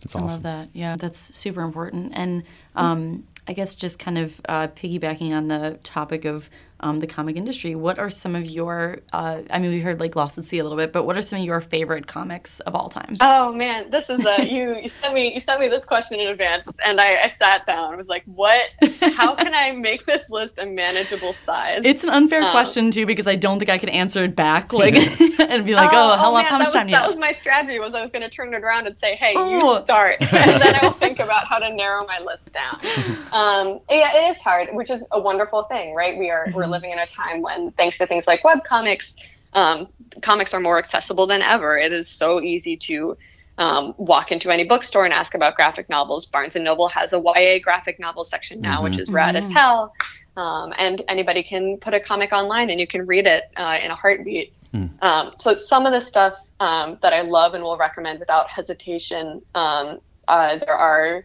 Awesome. 0.06 0.22
I 0.22 0.26
love 0.26 0.42
that. 0.44 0.68
Yeah, 0.72 0.96
that's 0.96 1.18
super 1.36 1.62
important. 1.62 2.12
And 2.14 2.44
um, 2.74 3.24
I 3.48 3.52
guess 3.52 3.74
just 3.74 3.98
kind 3.98 4.18
of 4.18 4.40
uh, 4.48 4.68
piggybacking 4.68 5.32
on 5.32 5.48
the 5.48 5.78
topic 5.82 6.24
of 6.24 6.50
um, 6.80 6.98
the 6.98 7.06
comic 7.06 7.36
industry. 7.36 7.74
What 7.74 7.98
are 7.98 8.10
some 8.10 8.34
of 8.34 8.48
your? 8.48 9.00
Uh, 9.12 9.42
I 9.50 9.58
mean, 9.58 9.70
we 9.70 9.80
heard 9.80 10.00
like 10.00 10.16
Lost 10.16 10.38
at 10.38 10.46
Sea 10.46 10.58
a 10.58 10.62
little 10.62 10.78
bit, 10.78 10.92
but 10.92 11.04
what 11.04 11.16
are 11.16 11.22
some 11.22 11.38
of 11.40 11.44
your 11.44 11.60
favorite 11.60 12.06
comics 12.06 12.60
of 12.60 12.74
all 12.74 12.88
time? 12.88 13.16
Oh 13.20 13.52
man, 13.52 13.90
this 13.90 14.10
is 14.10 14.24
a 14.24 14.46
you. 14.46 14.76
You 14.76 14.88
sent 14.88 15.14
me 15.14 15.34
you 15.34 15.40
sent 15.40 15.60
me 15.60 15.68
this 15.68 15.84
question 15.84 16.20
in 16.20 16.28
advance, 16.28 16.70
and 16.84 17.00
I, 17.00 17.24
I 17.24 17.28
sat 17.28 17.66
down. 17.66 17.92
I 17.92 17.96
was 17.96 18.08
like, 18.08 18.24
what? 18.26 18.70
How 19.00 19.34
can 19.34 19.54
I 19.54 19.72
make 19.72 20.04
this 20.06 20.28
list 20.30 20.58
a 20.58 20.66
manageable 20.66 21.32
size? 21.32 21.82
It's 21.84 22.04
an 22.04 22.10
unfair 22.10 22.42
um, 22.42 22.50
question 22.50 22.90
too 22.90 23.06
because 23.06 23.26
I 23.26 23.34
don't 23.36 23.58
think 23.58 23.70
I 23.70 23.78
can 23.78 23.88
answer 23.88 24.24
it 24.24 24.36
back, 24.36 24.72
like 24.72 24.94
and 25.40 25.64
be 25.64 25.74
like, 25.74 25.90
oh, 25.92 26.12
oh 26.12 26.16
how, 26.16 26.30
oh, 26.30 26.34
man, 26.34 26.44
how 26.44 26.58
much 26.58 26.72
time? 26.72 26.86
Was, 26.86 26.92
that 26.92 27.08
was 27.08 27.18
my 27.18 27.32
strategy. 27.32 27.78
Was 27.78 27.94
I 27.94 28.02
was 28.02 28.10
going 28.10 28.22
to 28.22 28.30
turn 28.30 28.52
it 28.54 28.62
around 28.62 28.86
and 28.86 28.96
say, 28.96 29.16
hey, 29.16 29.32
you 29.32 29.78
start, 29.80 30.16
and 30.32 30.60
then 30.60 30.74
I 30.74 30.80
will 30.82 30.92
think 30.92 31.18
about 31.18 31.46
how 31.46 31.58
to 31.58 31.72
narrow 31.72 32.06
my 32.06 32.20
list 32.20 32.52
down. 32.52 32.80
Um, 33.32 33.80
yeah, 33.90 34.16
it 34.16 34.30
is 34.30 34.38
hard, 34.38 34.68
which 34.72 34.88
is 34.88 35.06
a 35.10 35.20
wonderful 35.20 35.64
thing, 35.64 35.94
right? 35.94 36.16
We 36.16 36.30
are 36.30 36.46
we're 36.54 36.65
mm-hmm. 36.66 36.72
living 36.72 36.90
in 36.92 36.98
a 36.98 37.06
time 37.06 37.42
when, 37.42 37.70
thanks 37.72 37.98
to 37.98 38.06
things 38.06 38.26
like 38.26 38.44
web 38.44 38.64
comics, 38.64 39.16
um, 39.52 39.88
comics 40.22 40.52
are 40.54 40.60
more 40.60 40.78
accessible 40.78 41.26
than 41.26 41.42
ever. 41.42 41.76
It 41.78 41.92
is 41.92 42.08
so 42.08 42.40
easy 42.40 42.76
to 42.76 43.16
um, 43.58 43.94
walk 43.96 44.32
into 44.32 44.50
any 44.50 44.64
bookstore 44.64 45.04
and 45.04 45.14
ask 45.14 45.34
about 45.34 45.54
graphic 45.54 45.88
novels. 45.88 46.26
Barnes 46.26 46.56
and 46.56 46.64
Noble 46.64 46.88
has 46.88 47.12
a 47.12 47.18
YA 47.18 47.58
graphic 47.62 47.98
novel 47.98 48.24
section 48.24 48.60
now, 48.60 48.76
mm-hmm. 48.76 48.84
which 48.84 48.98
is 48.98 49.10
rad 49.10 49.34
mm-hmm. 49.34 49.48
as 49.48 49.52
hell. 49.52 49.94
Um, 50.36 50.74
and 50.76 51.02
anybody 51.08 51.42
can 51.42 51.78
put 51.78 51.94
a 51.94 52.00
comic 52.00 52.32
online 52.32 52.68
and 52.68 52.78
you 52.78 52.86
can 52.86 53.06
read 53.06 53.26
it 53.26 53.44
uh, 53.56 53.78
in 53.82 53.90
a 53.90 53.94
heartbeat. 53.94 54.52
Mm. 54.74 55.02
Um, 55.02 55.34
so 55.38 55.56
some 55.56 55.86
of 55.86 55.92
the 55.92 56.00
stuff 56.00 56.34
um, 56.60 56.98
that 57.00 57.14
I 57.14 57.22
love 57.22 57.54
and 57.54 57.64
will 57.64 57.78
recommend 57.78 58.18
without 58.18 58.48
hesitation, 58.50 59.40
um, 59.54 60.00
uh, 60.28 60.58
there 60.58 60.74
are 60.74 61.24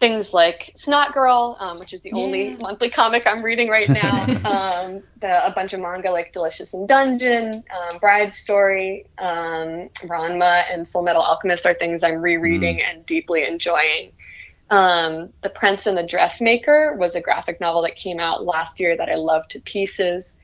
things 0.00 0.32
like 0.32 0.72
Snotgirl, 0.76 1.60
um, 1.60 1.78
which 1.78 1.92
is 1.92 2.02
the 2.02 2.10
yeah. 2.10 2.22
only 2.22 2.56
monthly 2.56 2.88
comic 2.88 3.26
I'm 3.26 3.42
reading 3.42 3.68
right 3.68 3.88
now. 3.88 4.22
um, 4.44 5.02
the, 5.20 5.46
a 5.46 5.52
bunch 5.52 5.72
of 5.72 5.80
manga 5.80 6.10
like 6.10 6.32
Delicious 6.32 6.72
in 6.72 6.86
Dungeon, 6.86 7.64
um, 7.70 7.98
Bride 7.98 8.32
Story, 8.32 9.06
um, 9.18 9.88
Ranma, 10.04 10.64
and 10.70 10.86
Fullmetal 10.86 11.16
Alchemist 11.16 11.66
are 11.66 11.74
things 11.74 12.02
I'm 12.02 12.20
rereading 12.22 12.78
mm. 12.78 12.84
and 12.88 13.06
deeply 13.06 13.44
enjoying. 13.44 14.12
Um, 14.70 15.32
the 15.40 15.50
Prince 15.50 15.86
and 15.86 15.96
the 15.96 16.02
Dressmaker 16.02 16.94
was 16.96 17.14
a 17.14 17.20
graphic 17.20 17.60
novel 17.60 17.82
that 17.82 17.96
came 17.96 18.20
out 18.20 18.44
last 18.44 18.78
year 18.78 18.96
that 18.96 19.08
I 19.08 19.14
loved 19.14 19.50
to 19.50 19.60
pieces. 19.60 20.36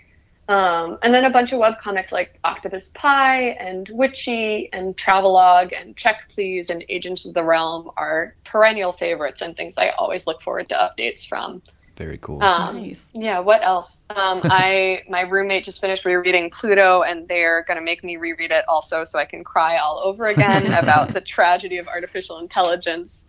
Um, 0.49 0.99
and 1.03 1.15
then 1.15 1.25
a 1.25 1.31
bunch 1.31 1.53
of 1.53 1.61
webcomics 1.61 2.13
like 2.13 2.39
Octopus 2.45 2.91
Pie 2.95 3.57
and 3.61 3.89
Witchy 3.91 4.69
and 4.73 4.97
Travelogue 4.97 5.73
and 5.73 5.97
Check 5.97 6.29
Please 6.29 6.69
and 6.69 6.85
Agents 6.89 7.25
of 7.25 7.33
the 7.33 7.43
Realm 7.43 7.91
are 7.97 8.37
perennial 8.45 8.93
favorites 8.93 9.41
and 9.41 9.57
things 9.57 9.79
I 9.79 9.91
always 9.91 10.27
look 10.27 10.43
forward 10.43 10.69
to 10.69 10.75
updates 10.75 11.27
from. 11.27 11.63
Very 11.97 12.19
cool. 12.19 12.43
Um, 12.43 12.77
Nice. 12.77 13.07
Yeah. 13.13 13.39
What 13.39 13.63
else? 13.63 14.07
Um, 14.11 14.41
I 14.45 15.05
my 15.09 15.23
roommate 15.23 15.65
just 15.65 15.81
finished 15.81 16.05
rereading 16.05 16.51
Pluto, 16.51 17.03
and 17.03 17.29
they're 17.29 17.65
gonna 17.69 17.81
make 17.81 18.03
me 18.03 18.17
reread 18.17 18.51
it 18.51 18.65
also, 18.69 19.05
so 19.05 19.19
I 19.19 19.25
can 19.25 19.45
cry 19.45 19.77
all 19.79 20.01
over 20.05 20.27
again 20.27 20.73
about 20.83 21.15
the 21.15 21.21
tragedy 21.21 21.79
of 21.79 21.87
artificial 21.87 22.39
intelligence. 22.39 23.25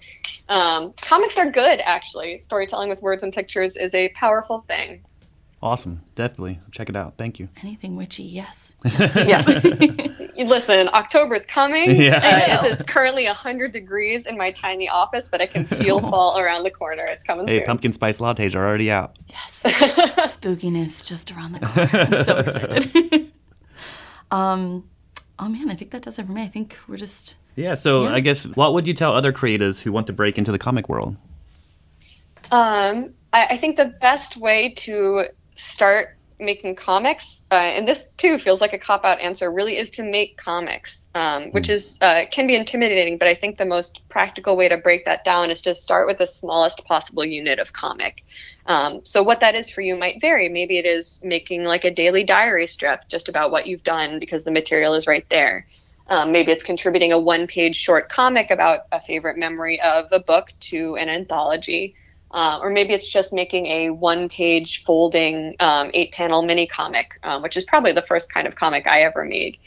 Um, 0.49 0.93
comics 0.99 1.37
are 1.37 1.49
good, 1.49 1.79
actually. 1.83 2.39
Storytelling 2.39 2.89
with 2.89 3.01
words 3.01 3.23
and 3.23 3.31
pictures 3.31 3.77
is 3.77 3.93
a 3.93 4.09
powerful 4.09 4.65
thing. 4.67 5.03
Awesome. 5.65 6.03
Definitely. 6.13 6.59
Check 6.71 6.89
it 6.89 6.95
out. 6.95 7.15
Thank 7.17 7.39
you. 7.39 7.49
Anything 7.63 7.95
witchy, 7.95 8.21
yes. 8.21 8.73
Yes. 9.15 9.47
Listen, 10.37 10.89
October 10.89 11.33
is 11.33 11.45
coming. 11.47 11.89
Yeah. 11.89 12.63
it 12.65 12.71
is 12.71 12.85
currently 12.85 13.25
100 13.25 13.71
degrees 13.71 14.27
in 14.27 14.37
my 14.37 14.51
tiny 14.51 14.87
office, 14.87 15.27
but 15.27 15.41
I 15.41 15.47
can 15.47 15.65
feel 15.65 15.99
fall 16.11 16.37
around 16.37 16.65
the 16.65 16.69
corner. 16.69 17.03
It's 17.05 17.23
coming 17.23 17.47
soon. 17.47 17.47
Hey, 17.47 17.59
soon. 17.61 17.65
pumpkin 17.65 17.93
spice 17.93 18.19
lattes 18.19 18.53
are 18.53 18.63
already 18.63 18.91
out. 18.91 19.17
Yes. 19.27 19.63
Spookiness 19.63 21.03
just 21.03 21.31
around 21.31 21.53
the 21.53 21.59
corner. 21.61 21.89
I'm 21.93 22.23
so 22.23 22.37
excited. 22.37 23.31
um, 24.29 24.87
oh 25.39 25.49
man, 25.49 25.71
I 25.71 25.75
think 25.75 25.89
that 25.91 26.03
does 26.03 26.19
it 26.19 26.27
for 26.27 26.31
me. 26.31 26.43
I 26.43 26.47
think 26.47 26.77
we're 26.87 26.97
just 26.97 27.37
Yeah. 27.55 27.73
So 27.73 28.03
Yeah. 28.03 28.13
I 28.13 28.19
guess 28.19 28.43
what 28.43 28.75
would 28.75 28.85
you 28.87 28.93
tell 28.93 29.15
other 29.15 29.31
creators 29.31 29.79
who 29.79 29.91
want 29.91 30.05
to 30.07 30.13
break 30.13 30.37
into 30.37 30.51
the 30.51 30.59
comic 30.59 30.87
world? 30.89 31.15
Um, 32.51 33.15
I, 33.33 33.47
I 33.51 33.57
think 33.57 33.77
the 33.77 33.85
best 33.99 34.37
way 34.37 34.73
to 34.77 35.25
start 35.55 36.17
making 36.39 36.75
comics, 36.75 37.45
uh, 37.51 37.55
and 37.55 37.87
this 37.87 38.09
too 38.17 38.37
feels 38.37 38.59
like 38.59 38.73
a 38.73 38.77
cop 38.77 39.05
out 39.05 39.19
answer, 39.21 39.51
really 39.51 39.77
is 39.77 39.89
to 39.91 40.03
make 40.03 40.37
comics, 40.37 41.09
um, 41.15 41.49
which 41.51 41.69
is 41.69 41.97
uh, 42.01 42.23
can 42.29 42.45
be 42.45 42.55
intimidating. 42.55 43.17
But 43.17 43.27
I 43.27 43.35
think 43.35 43.57
the 43.57 43.65
most 43.65 44.07
practical 44.09 44.57
way 44.57 44.67
to 44.67 44.77
break 44.77 45.05
that 45.05 45.23
down 45.23 45.49
is 45.49 45.61
to 45.61 45.73
start 45.73 46.07
with 46.07 46.17
the 46.17 46.27
smallest 46.27 46.83
possible 46.85 47.23
unit 47.23 47.59
of 47.59 47.73
comic. 47.73 48.23
Um, 48.65 49.01
so 49.03 49.23
what 49.23 49.39
that 49.39 49.55
is 49.55 49.69
for 49.69 49.81
you 49.81 49.95
might 49.95 50.19
vary. 50.19 50.49
Maybe 50.49 50.77
it 50.77 50.85
is 50.85 51.21
making 51.23 51.63
like 51.63 51.85
a 51.85 51.91
daily 51.91 52.23
diary 52.23 52.67
strip 52.67 53.07
just 53.07 53.29
about 53.29 53.51
what 53.51 53.67
you've 53.67 53.83
done 53.83 54.19
because 54.19 54.43
the 54.43 54.51
material 54.51 54.93
is 54.93 55.07
right 55.07 55.27
there. 55.29 55.65
Um, 56.07 56.31
maybe 56.31 56.51
it's 56.51 56.63
contributing 56.63 57.13
a 57.13 57.19
one 57.19 57.47
page 57.47 57.75
short 57.75 58.09
comic 58.09 58.51
about 58.51 58.81
a 58.91 59.01
favorite 59.01 59.37
memory 59.37 59.81
of 59.81 60.05
a 60.11 60.19
book 60.19 60.53
to 60.71 60.95
an 60.97 61.09
anthology. 61.09 61.95
Uh, 62.31 62.59
or 62.61 62.69
maybe 62.69 62.93
it's 62.93 63.07
just 63.07 63.31
making 63.31 63.67
a 63.67 63.89
one 63.91 64.27
page 64.27 64.83
folding 64.83 65.55
um, 65.59 65.89
eight 65.93 66.11
panel 66.11 66.41
mini 66.41 66.67
comic, 66.67 67.19
um, 67.23 67.41
which 67.41 67.55
is 67.55 67.63
probably 67.63 67.91
the 67.91 68.01
first 68.01 68.31
kind 68.33 68.47
of 68.47 68.55
comic 68.55 68.87
I 68.87 69.01
ever 69.01 69.23
made. 69.23 69.57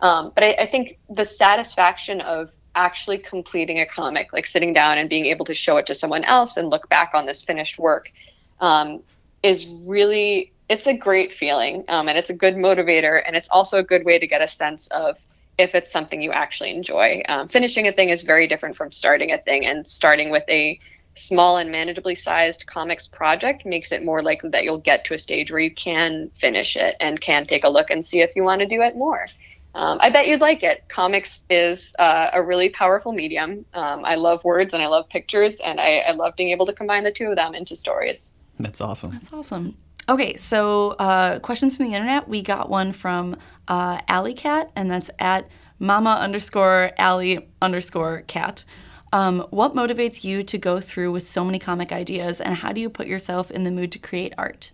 Um, 0.00 0.32
but 0.34 0.44
I, 0.44 0.52
I 0.54 0.66
think 0.66 0.98
the 1.08 1.24
satisfaction 1.24 2.20
of 2.20 2.50
actually 2.74 3.18
completing 3.18 3.80
a 3.80 3.86
comic, 3.86 4.32
like 4.32 4.46
sitting 4.46 4.72
down 4.72 4.98
and 4.98 5.08
being 5.08 5.26
able 5.26 5.44
to 5.46 5.54
show 5.54 5.78
it 5.78 5.86
to 5.86 5.94
someone 5.94 6.24
else 6.24 6.56
and 6.56 6.68
look 6.68 6.88
back 6.88 7.12
on 7.14 7.26
this 7.26 7.42
finished 7.42 7.78
work, 7.78 8.12
um, 8.60 9.02
is 9.42 9.66
really 9.84 10.52
it's 10.68 10.86
a 10.86 10.94
great 10.94 11.32
feeling 11.32 11.84
um, 11.88 12.08
and 12.08 12.18
it's 12.18 12.30
a 12.30 12.34
good 12.34 12.54
motivator 12.54 13.22
and 13.26 13.34
it's 13.36 13.48
also 13.48 13.78
a 13.78 13.82
good 13.82 14.04
way 14.04 14.18
to 14.18 14.26
get 14.26 14.42
a 14.42 14.48
sense 14.48 14.86
of 14.88 15.16
if 15.56 15.74
it's 15.74 15.90
something 15.90 16.20
you 16.20 16.30
actually 16.30 16.70
enjoy 16.70 17.22
um, 17.28 17.48
finishing 17.48 17.88
a 17.88 17.92
thing 17.92 18.10
is 18.10 18.22
very 18.22 18.46
different 18.46 18.76
from 18.76 18.92
starting 18.92 19.32
a 19.32 19.38
thing 19.38 19.64
and 19.64 19.86
starting 19.86 20.30
with 20.30 20.44
a 20.48 20.78
small 21.18 21.56
and 21.56 21.70
manageably 21.70 22.14
sized 22.16 22.66
comics 22.66 23.06
project 23.06 23.66
makes 23.66 23.92
it 23.92 24.04
more 24.04 24.22
likely 24.22 24.50
that 24.50 24.64
you'll 24.64 24.78
get 24.78 25.04
to 25.04 25.14
a 25.14 25.18
stage 25.18 25.50
where 25.50 25.60
you 25.60 25.70
can 25.70 26.30
finish 26.34 26.76
it 26.76 26.96
and 27.00 27.20
can 27.20 27.46
take 27.46 27.64
a 27.64 27.68
look 27.68 27.90
and 27.90 28.04
see 28.04 28.20
if 28.20 28.34
you 28.36 28.42
want 28.42 28.60
to 28.60 28.66
do 28.66 28.82
it 28.82 28.96
more 28.96 29.26
um, 29.74 29.98
I 30.00 30.10
bet 30.10 30.26
you'd 30.26 30.40
like 30.40 30.62
it. 30.62 30.88
Comics 30.88 31.44
is 31.48 31.94
uh, 31.98 32.30
a 32.32 32.42
really 32.42 32.68
powerful 32.68 33.12
medium. 33.12 33.64
Um, 33.74 34.04
I 34.04 34.16
love 34.16 34.42
words 34.44 34.74
and 34.74 34.82
I 34.82 34.86
love 34.86 35.08
pictures, 35.08 35.60
and 35.60 35.80
I, 35.80 35.98
I 35.98 36.12
love 36.12 36.34
being 36.36 36.50
able 36.50 36.66
to 36.66 36.72
combine 36.72 37.04
the 37.04 37.12
two 37.12 37.26
of 37.26 37.36
them 37.36 37.54
into 37.54 37.76
stories. 37.76 38.32
That's 38.58 38.80
awesome. 38.80 39.12
That's 39.12 39.32
awesome. 39.32 39.76
Okay, 40.08 40.36
so 40.36 40.90
uh, 40.92 41.38
questions 41.38 41.76
from 41.76 41.86
the 41.86 41.94
internet. 41.94 42.28
We 42.28 42.42
got 42.42 42.68
one 42.70 42.92
from 42.92 43.36
uh, 43.68 44.00
Alley 44.08 44.34
Cat, 44.34 44.72
and 44.74 44.90
that's 44.90 45.10
at 45.18 45.48
mama 45.78 46.14
underscore 46.14 46.90
Alley 46.98 47.48
underscore 47.62 48.22
cat. 48.22 48.64
Um, 49.12 49.46
what 49.50 49.74
motivates 49.74 50.24
you 50.24 50.42
to 50.42 50.58
go 50.58 50.80
through 50.80 51.12
with 51.12 51.26
so 51.26 51.44
many 51.44 51.58
comic 51.58 51.92
ideas, 51.92 52.40
and 52.40 52.56
how 52.56 52.72
do 52.72 52.80
you 52.80 52.90
put 52.90 53.06
yourself 53.06 53.50
in 53.50 53.64
the 53.64 53.70
mood 53.70 53.92
to 53.92 53.98
create 53.98 54.34
art? 54.36 54.72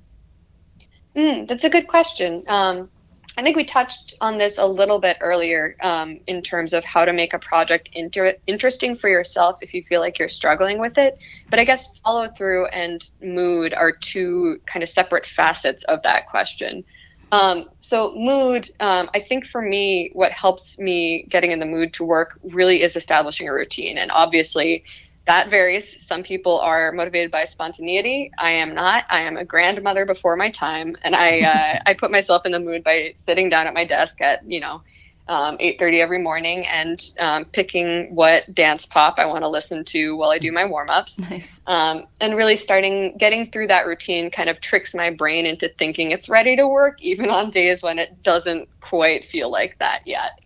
Mm, 1.14 1.46
that's 1.46 1.64
a 1.64 1.70
good 1.70 1.86
question. 1.86 2.42
Um, 2.48 2.90
I 3.36 3.42
think 3.42 3.56
we 3.56 3.64
touched 3.64 4.14
on 4.20 4.38
this 4.38 4.58
a 4.58 4.66
little 4.66 5.00
bit 5.00 5.16
earlier 5.20 5.76
um, 5.82 6.20
in 6.26 6.40
terms 6.40 6.72
of 6.72 6.84
how 6.84 7.04
to 7.04 7.12
make 7.12 7.34
a 7.34 7.38
project 7.38 7.90
inter- 7.92 8.36
interesting 8.46 8.96
for 8.96 9.08
yourself 9.08 9.58
if 9.60 9.74
you 9.74 9.82
feel 9.82 10.00
like 10.00 10.18
you're 10.18 10.28
struggling 10.28 10.78
with 10.78 10.98
it. 10.98 11.18
But 11.50 11.58
I 11.58 11.64
guess 11.64 11.98
follow 12.00 12.28
through 12.28 12.66
and 12.66 13.04
mood 13.20 13.74
are 13.74 13.90
two 13.90 14.60
kind 14.66 14.84
of 14.84 14.88
separate 14.88 15.26
facets 15.26 15.82
of 15.84 16.02
that 16.02 16.28
question. 16.28 16.84
Um, 17.32 17.68
so 17.80 18.14
mood, 18.14 18.70
um, 18.80 19.10
I 19.14 19.20
think 19.20 19.46
for 19.46 19.60
me, 19.60 20.10
what 20.12 20.32
helps 20.32 20.78
me 20.78 21.26
getting 21.28 21.50
in 21.50 21.58
the 21.58 21.66
mood 21.66 21.92
to 21.94 22.04
work 22.04 22.38
really 22.44 22.82
is 22.82 22.96
establishing 22.96 23.48
a 23.48 23.52
routine. 23.52 23.98
And 23.98 24.10
obviously, 24.12 24.84
that 25.26 25.48
varies. 25.50 26.04
Some 26.04 26.22
people 26.22 26.60
are 26.60 26.92
motivated 26.92 27.30
by 27.30 27.44
spontaneity. 27.44 28.30
I 28.38 28.50
am 28.50 28.74
not. 28.74 29.04
I 29.10 29.20
am 29.20 29.36
a 29.36 29.44
grandmother 29.44 30.04
before 30.04 30.36
my 30.36 30.50
time, 30.50 30.96
and 31.02 31.16
I 31.16 31.40
uh, 31.76 31.78
I 31.86 31.94
put 31.94 32.10
myself 32.10 32.44
in 32.46 32.52
the 32.52 32.60
mood 32.60 32.84
by 32.84 33.12
sitting 33.16 33.48
down 33.48 33.66
at 33.66 33.74
my 33.74 33.84
desk 33.84 34.20
at 34.20 34.40
you 34.46 34.60
know 34.60 34.82
um, 35.28 35.56
8:30 35.58 36.00
every 36.00 36.18
morning 36.18 36.66
and 36.66 37.12
um, 37.18 37.44
picking 37.46 38.14
what 38.14 38.52
dance 38.54 38.84
pop 38.84 39.18
I 39.18 39.24
want 39.26 39.42
to 39.42 39.48
listen 39.48 39.84
to 39.84 40.16
while 40.16 40.30
I 40.30 40.38
do 40.38 40.52
my 40.52 40.64
warm 40.64 40.90
ups. 40.90 41.18
Nice. 41.34 41.58
Um, 41.66 42.06
and 42.20 42.36
really 42.36 42.54
starting 42.54 43.16
getting 43.16 43.50
through 43.50 43.68
that 43.68 43.86
routine 43.86 44.30
kind 44.30 44.50
of 44.50 44.60
tricks 44.60 44.94
my 44.94 45.10
brain 45.10 45.46
into 45.46 45.70
thinking 45.78 46.10
it's 46.10 46.28
ready 46.28 46.54
to 46.56 46.68
work, 46.68 47.00
even 47.02 47.30
on 47.30 47.50
days 47.50 47.82
when 47.82 47.98
it 47.98 48.22
doesn't 48.22 48.68
quite 48.80 49.24
feel 49.24 49.50
like 49.50 49.78
that 49.78 50.02
yet. 50.06 50.38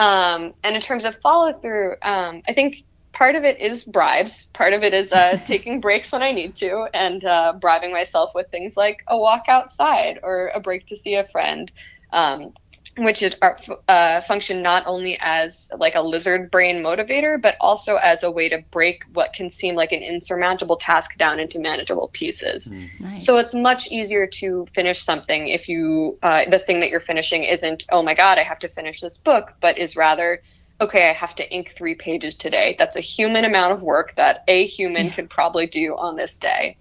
Um, 0.00 0.54
and 0.64 0.74
in 0.74 0.82
terms 0.82 1.04
of 1.04 1.14
follow 1.20 1.52
through, 1.52 1.94
um, 2.02 2.42
I 2.48 2.54
think 2.54 2.82
part 3.12 3.36
of 3.36 3.44
it 3.44 3.60
is 3.60 3.84
bribes. 3.84 4.46
Part 4.52 4.72
of 4.72 4.82
it 4.82 4.94
is 4.94 5.12
uh, 5.12 5.38
taking 5.46 5.80
breaks 5.80 6.10
when 6.10 6.22
I 6.22 6.32
need 6.32 6.56
to 6.56 6.88
and 6.92 7.24
uh, 7.24 7.52
bribing 7.60 7.92
myself 7.92 8.32
with 8.34 8.50
things 8.50 8.76
like 8.76 9.04
a 9.06 9.16
walk 9.16 9.44
outside 9.48 10.18
or 10.22 10.48
a 10.54 10.60
break 10.60 10.86
to 10.86 10.96
see 10.96 11.14
a 11.14 11.24
friend. 11.24 11.70
Um, 12.12 12.54
which 12.96 13.22
is 13.22 13.36
are, 13.40 13.58
uh, 13.88 14.20
function 14.22 14.62
not 14.62 14.82
only 14.86 15.16
as 15.20 15.70
like 15.76 15.94
a 15.94 16.00
lizard 16.00 16.50
brain 16.50 16.82
motivator, 16.82 17.40
but 17.40 17.56
also 17.60 17.96
as 17.96 18.22
a 18.22 18.30
way 18.30 18.48
to 18.48 18.62
break 18.70 19.04
what 19.12 19.32
can 19.32 19.48
seem 19.48 19.74
like 19.74 19.92
an 19.92 20.02
insurmountable 20.02 20.76
task 20.76 21.16
down 21.16 21.38
into 21.38 21.58
manageable 21.58 22.10
pieces. 22.12 22.72
Nice. 22.98 23.24
So 23.24 23.38
it's 23.38 23.54
much 23.54 23.88
easier 23.90 24.26
to 24.26 24.66
finish 24.74 25.02
something 25.02 25.48
if 25.48 25.68
you 25.68 26.18
uh, 26.22 26.48
the 26.50 26.58
thing 26.58 26.80
that 26.80 26.90
you're 26.90 27.00
finishing 27.00 27.44
isn't 27.44 27.86
oh 27.90 28.02
my 28.02 28.14
god 28.14 28.38
I 28.38 28.42
have 28.42 28.58
to 28.60 28.68
finish 28.68 29.00
this 29.00 29.18
book, 29.18 29.52
but 29.60 29.78
is 29.78 29.96
rather 29.96 30.42
okay 30.80 31.08
I 31.08 31.12
have 31.12 31.34
to 31.36 31.52
ink 31.52 31.72
three 31.76 31.94
pages 31.94 32.36
today. 32.36 32.76
That's 32.78 32.96
a 32.96 33.00
human 33.00 33.44
amount 33.44 33.72
of 33.72 33.82
work 33.82 34.14
that 34.16 34.44
a 34.48 34.66
human 34.66 35.10
could 35.10 35.30
probably 35.30 35.66
do 35.66 35.96
on 35.96 36.16
this 36.16 36.38
day. 36.38 36.76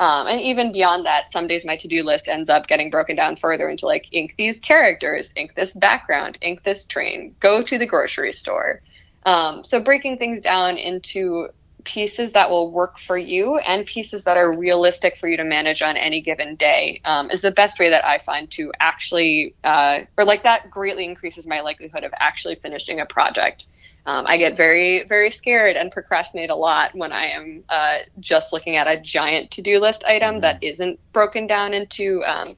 Um, 0.00 0.26
and 0.26 0.40
even 0.40 0.72
beyond 0.72 1.06
that, 1.06 1.30
some 1.30 1.46
days 1.46 1.64
my 1.64 1.76
to 1.76 1.88
do 1.88 2.02
list 2.02 2.28
ends 2.28 2.50
up 2.50 2.66
getting 2.66 2.90
broken 2.90 3.14
down 3.14 3.36
further 3.36 3.68
into 3.68 3.86
like 3.86 4.08
ink 4.12 4.34
these 4.36 4.60
characters, 4.60 5.32
ink 5.36 5.54
this 5.54 5.72
background, 5.72 6.38
ink 6.40 6.64
this 6.64 6.84
train, 6.84 7.34
go 7.40 7.62
to 7.62 7.78
the 7.78 7.86
grocery 7.86 8.32
store. 8.32 8.80
Um, 9.24 9.62
so 9.62 9.80
breaking 9.80 10.18
things 10.18 10.42
down 10.42 10.76
into 10.76 11.48
pieces 11.84 12.32
that 12.32 12.50
will 12.50 12.70
work 12.70 12.98
for 12.98 13.16
you 13.16 13.58
and 13.58 13.86
pieces 13.86 14.24
that 14.24 14.36
are 14.36 14.52
realistic 14.52 15.16
for 15.16 15.28
you 15.28 15.36
to 15.36 15.44
manage 15.44 15.82
on 15.82 15.96
any 15.96 16.20
given 16.20 16.56
day 16.56 17.00
um, 17.04 17.30
is 17.30 17.42
the 17.42 17.50
best 17.50 17.78
way 17.78 17.90
that 17.90 18.04
I 18.04 18.18
find 18.18 18.50
to 18.52 18.72
actually, 18.80 19.54
uh, 19.64 20.00
or 20.16 20.24
like 20.24 20.42
that 20.42 20.70
greatly 20.70 21.04
increases 21.04 21.46
my 21.46 21.60
likelihood 21.60 22.04
of 22.04 22.12
actually 22.18 22.56
finishing 22.56 23.00
a 23.00 23.06
project. 23.06 23.66
Um, 24.06 24.26
I 24.26 24.36
get 24.36 24.56
very, 24.56 25.04
very 25.04 25.30
scared 25.30 25.76
and 25.76 25.90
procrastinate 25.90 26.50
a 26.50 26.54
lot 26.54 26.94
when 26.94 27.10
I 27.10 27.24
am 27.24 27.64
uh, 27.70 27.98
just 28.20 28.52
looking 28.52 28.76
at 28.76 28.86
a 28.86 29.00
giant 29.00 29.50
to 29.52 29.62
do 29.62 29.78
list 29.78 30.04
item 30.04 30.40
that 30.40 30.62
isn't 30.62 31.00
broken 31.12 31.46
down 31.46 31.72
into 31.72 32.22
um, 32.26 32.54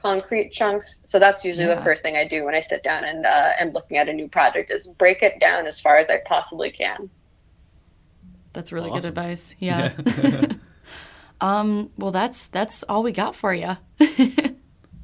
concrete 0.00 0.52
chunks. 0.52 1.00
So 1.04 1.18
that's 1.18 1.44
usually 1.44 1.66
Yeah. 1.66 1.76
the 1.76 1.82
first 1.82 2.02
thing 2.02 2.16
I 2.16 2.28
do 2.28 2.44
when 2.44 2.54
I 2.54 2.60
sit 2.60 2.82
down 2.82 3.04
and 3.04 3.24
uh, 3.24 3.50
am 3.58 3.70
looking 3.72 3.96
at 3.96 4.08
a 4.08 4.12
new 4.12 4.28
project 4.28 4.70
is 4.70 4.86
break 4.86 5.22
it 5.22 5.40
down 5.40 5.66
as 5.66 5.80
far 5.80 5.96
as 5.96 6.10
I 6.10 6.18
possibly 6.26 6.70
can. 6.70 7.08
That's 8.52 8.70
really 8.70 8.90
good 8.90 8.96
Awesome. 8.96 9.08
advice. 9.08 9.54
Yeah. 9.60 9.92
um, 11.40 11.90
well, 11.96 12.10
that's 12.10 12.46
that's 12.48 12.82
all 12.82 13.02
we 13.02 13.12
got 13.12 13.34
for 13.34 13.54
you. 13.54 13.78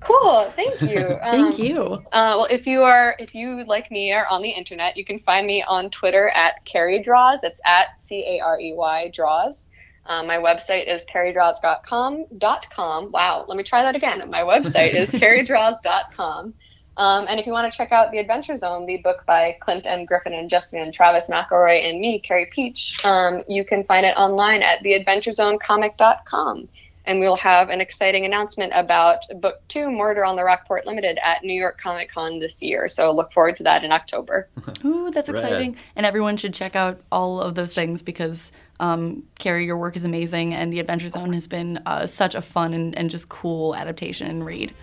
Cool. 0.01 0.53
Thank 0.55 0.81
you. 0.83 1.19
Thank 1.23 1.55
um, 1.55 1.61
you. 1.61 1.83
Uh, 2.13 2.35
well, 2.37 2.47
if 2.51 2.67
you 2.67 2.83
are, 2.83 3.17
if 3.19 3.35
you 3.35 3.65
like 3.65 3.91
me 3.91 4.13
are 4.13 4.27
on 4.27 4.43
the 4.43 4.51
internet, 4.51 4.97
you 4.97 5.05
can 5.05 5.19
find 5.19 5.47
me 5.47 5.63
on 5.67 5.91
Twitter 5.91 6.31
at 6.31 6.65
Carey 6.65 7.03
Draws. 7.03 7.43
It's 7.43 7.61
at 7.65 8.01
C 8.07 8.25
A 8.27 8.41
R 8.41 8.61
E 8.61 8.75
Y 8.75 9.11
Draws. 9.13 9.67
Um, 10.07 10.27
my 10.27 10.39
website 10.39 10.89
is 10.89 11.03
careydraws.com. 11.13 12.27
.com. 12.75 13.11
Wow, 13.13 13.45
let 13.47 13.57
me 13.59 13.63
try 13.63 13.83
that 13.83 13.95
again. 13.95 14.23
My 14.31 14.41
website 14.41 14.95
is 14.95 15.11
careydraws.com. 15.21 16.55
Um, 16.97 17.27
and 17.29 17.39
if 17.39 17.47
you 17.47 17.53
want 17.53 17.71
to 17.73 17.77
check 17.77 17.93
out 17.93 18.11
The 18.11 18.19
Adventure 18.19 18.57
Zone, 18.57 18.85
the 18.85 18.97
book 18.97 19.23
by 19.25 19.57
Clint 19.61 19.87
and 19.87 20.09
Griffin 20.09 20.33
and 20.33 20.51
Justin 20.51 20.83
and 20.83 20.93
Travis 20.93 21.29
McElroy 21.29 21.89
and 21.89 22.01
me, 22.01 22.19
Carey 22.19 22.51
Pietsch, 22.53 23.05
um, 23.05 23.45
you 23.49 23.65
can 23.65 23.85
find 23.85 24.05
it 24.05 24.17
online 24.17 24.63
at 24.63 24.83
theadventurezonecomic.com. 24.83 26.69
And 27.09 27.21
we'll 27.21 27.37
have 27.39 27.71
an 27.71 27.81
exciting 27.81 28.27
announcement 28.27 28.71
about 28.75 29.25
book 29.41 29.63
two, 29.69 29.91
Murder 29.91 30.27
on 30.27 30.37
the 30.37 30.45
Rockport 30.45 30.87
Limited, 30.87 31.19
at 31.25 31.43
New 31.43 31.59
York 31.59 31.81
Comic 31.81 32.11
Con 32.11 32.39
this 32.39 32.63
year. 32.63 32.87
So 32.87 33.11
look 33.11 33.33
forward 33.33 33.57
to 33.57 33.63
that 33.63 33.83
in 33.83 33.93
October. 33.93 34.47
Ooh, 34.85 35.11
that's 35.11 35.31
exciting. 35.31 35.73
Right. 35.73 35.81
And 35.97 36.05
everyone 36.05 36.37
should 36.37 36.53
check 36.53 36.77
out 36.77 37.01
all 37.11 37.41
of 37.41 37.55
those 37.55 37.73
things 37.73 38.03
because, 38.03 38.53
um, 38.79 39.23
Carey, 39.39 39.65
your 39.65 39.79
work 39.79 39.97
is 39.97 40.05
amazing. 40.05 40.53
And 40.53 40.71
The 40.71 40.81
Adventure 40.81 41.09
Zone 41.09 41.33
has 41.33 41.49
been 41.49 41.81
uh, 41.87 42.05
such 42.05 42.35
a 42.35 42.43
fun 42.43 42.75
and, 42.75 42.97
and 42.99 43.09
just 43.09 43.31
cool 43.31 43.75
adaptation 43.75 44.29
and 44.29 44.45
read. 44.45 44.75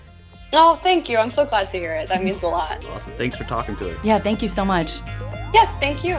Oh, 0.51 0.79
thank 0.81 1.07
you. 1.07 1.19
I'm 1.19 1.31
so 1.31 1.45
glad 1.45 1.69
to 1.71 1.77
hear 1.77 1.93
it. 1.93 2.09
That 2.09 2.23
means 2.23 2.41
a 2.41 2.47
lot. 2.47 2.87
Awesome. 2.87 3.13
Thanks 3.13 3.37
for 3.37 3.43
talking 3.43 3.75
to 3.75 3.91
us. 3.91 4.03
Yeah, 4.03 4.17
thank 4.17 4.41
you 4.41 4.49
so 4.49 4.65
much. 4.65 4.99
Yeah, 5.53 5.77
thank 5.79 6.03
you. 6.03 6.17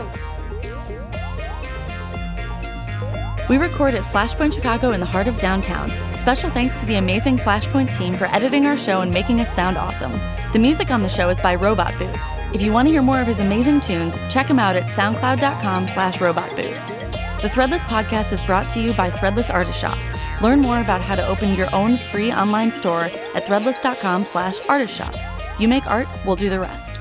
We 3.49 3.59
record 3.59 3.95
at 3.95 4.03
Flashpoint 4.03 4.55
Chicago 4.55 4.91
in 4.91 4.99
the 4.99 5.07
heart 5.07 5.29
of 5.29 5.39
downtown. 5.39 5.91
Special 6.17 6.51
thanks 6.51 6.81
to 6.81 6.87
the 6.87 6.97
amazing 6.97 7.37
Flashpoint 7.37 7.97
team 7.97 8.15
for 8.15 8.25
editing 8.27 8.67
our 8.67 8.77
show 8.77 9.03
and 9.03 9.13
making 9.13 9.41
us 9.41 9.55
sound 9.55 9.77
awesome. 9.77 10.13
The 10.53 10.59
music 10.59 10.91
on 10.91 11.03
the 11.03 11.09
show 11.09 11.29
is 11.29 11.41
by 11.41 11.55
Robot 11.55 11.97
Boot. 11.97 12.11
If 12.53 12.61
you 12.61 12.73
want 12.73 12.89
to 12.89 12.93
hear 12.93 13.03
more 13.03 13.21
of 13.21 13.27
his 13.29 13.39
amazing 13.39 13.83
tunes, 13.83 14.17
check 14.29 14.47
him 14.47 14.59
out 14.59 14.75
at 14.75 14.85
soundcloud.com 14.85 15.87
slash 15.87 16.19
robotboot. 16.19 16.97
The 17.41 17.49
Threadless 17.49 17.85
podcast 17.85 18.33
is 18.33 18.43
brought 18.43 18.69
to 18.71 18.81
you 18.81 18.93
by 18.95 19.11
Threadless 19.11 19.53
Artist 19.53 19.79
Shops. 19.79 20.11
Learn 20.43 20.61
more 20.61 20.81
about 20.81 21.01
how 21.01 21.15
to 21.15 21.27
open 21.27 21.55
your 21.55 21.73
own 21.73 21.99
free 21.99 22.33
online 22.33 22.73
store 22.73 23.05
at 23.05 23.45
threadless.com 23.45 24.25
slash 24.25 24.59
artistshops. 24.61 25.31
You 25.61 25.69
make 25.69 25.87
art, 25.87 26.09
we'll 26.25 26.35
do 26.35 26.51
the 26.51 26.59
rest. 26.59 26.96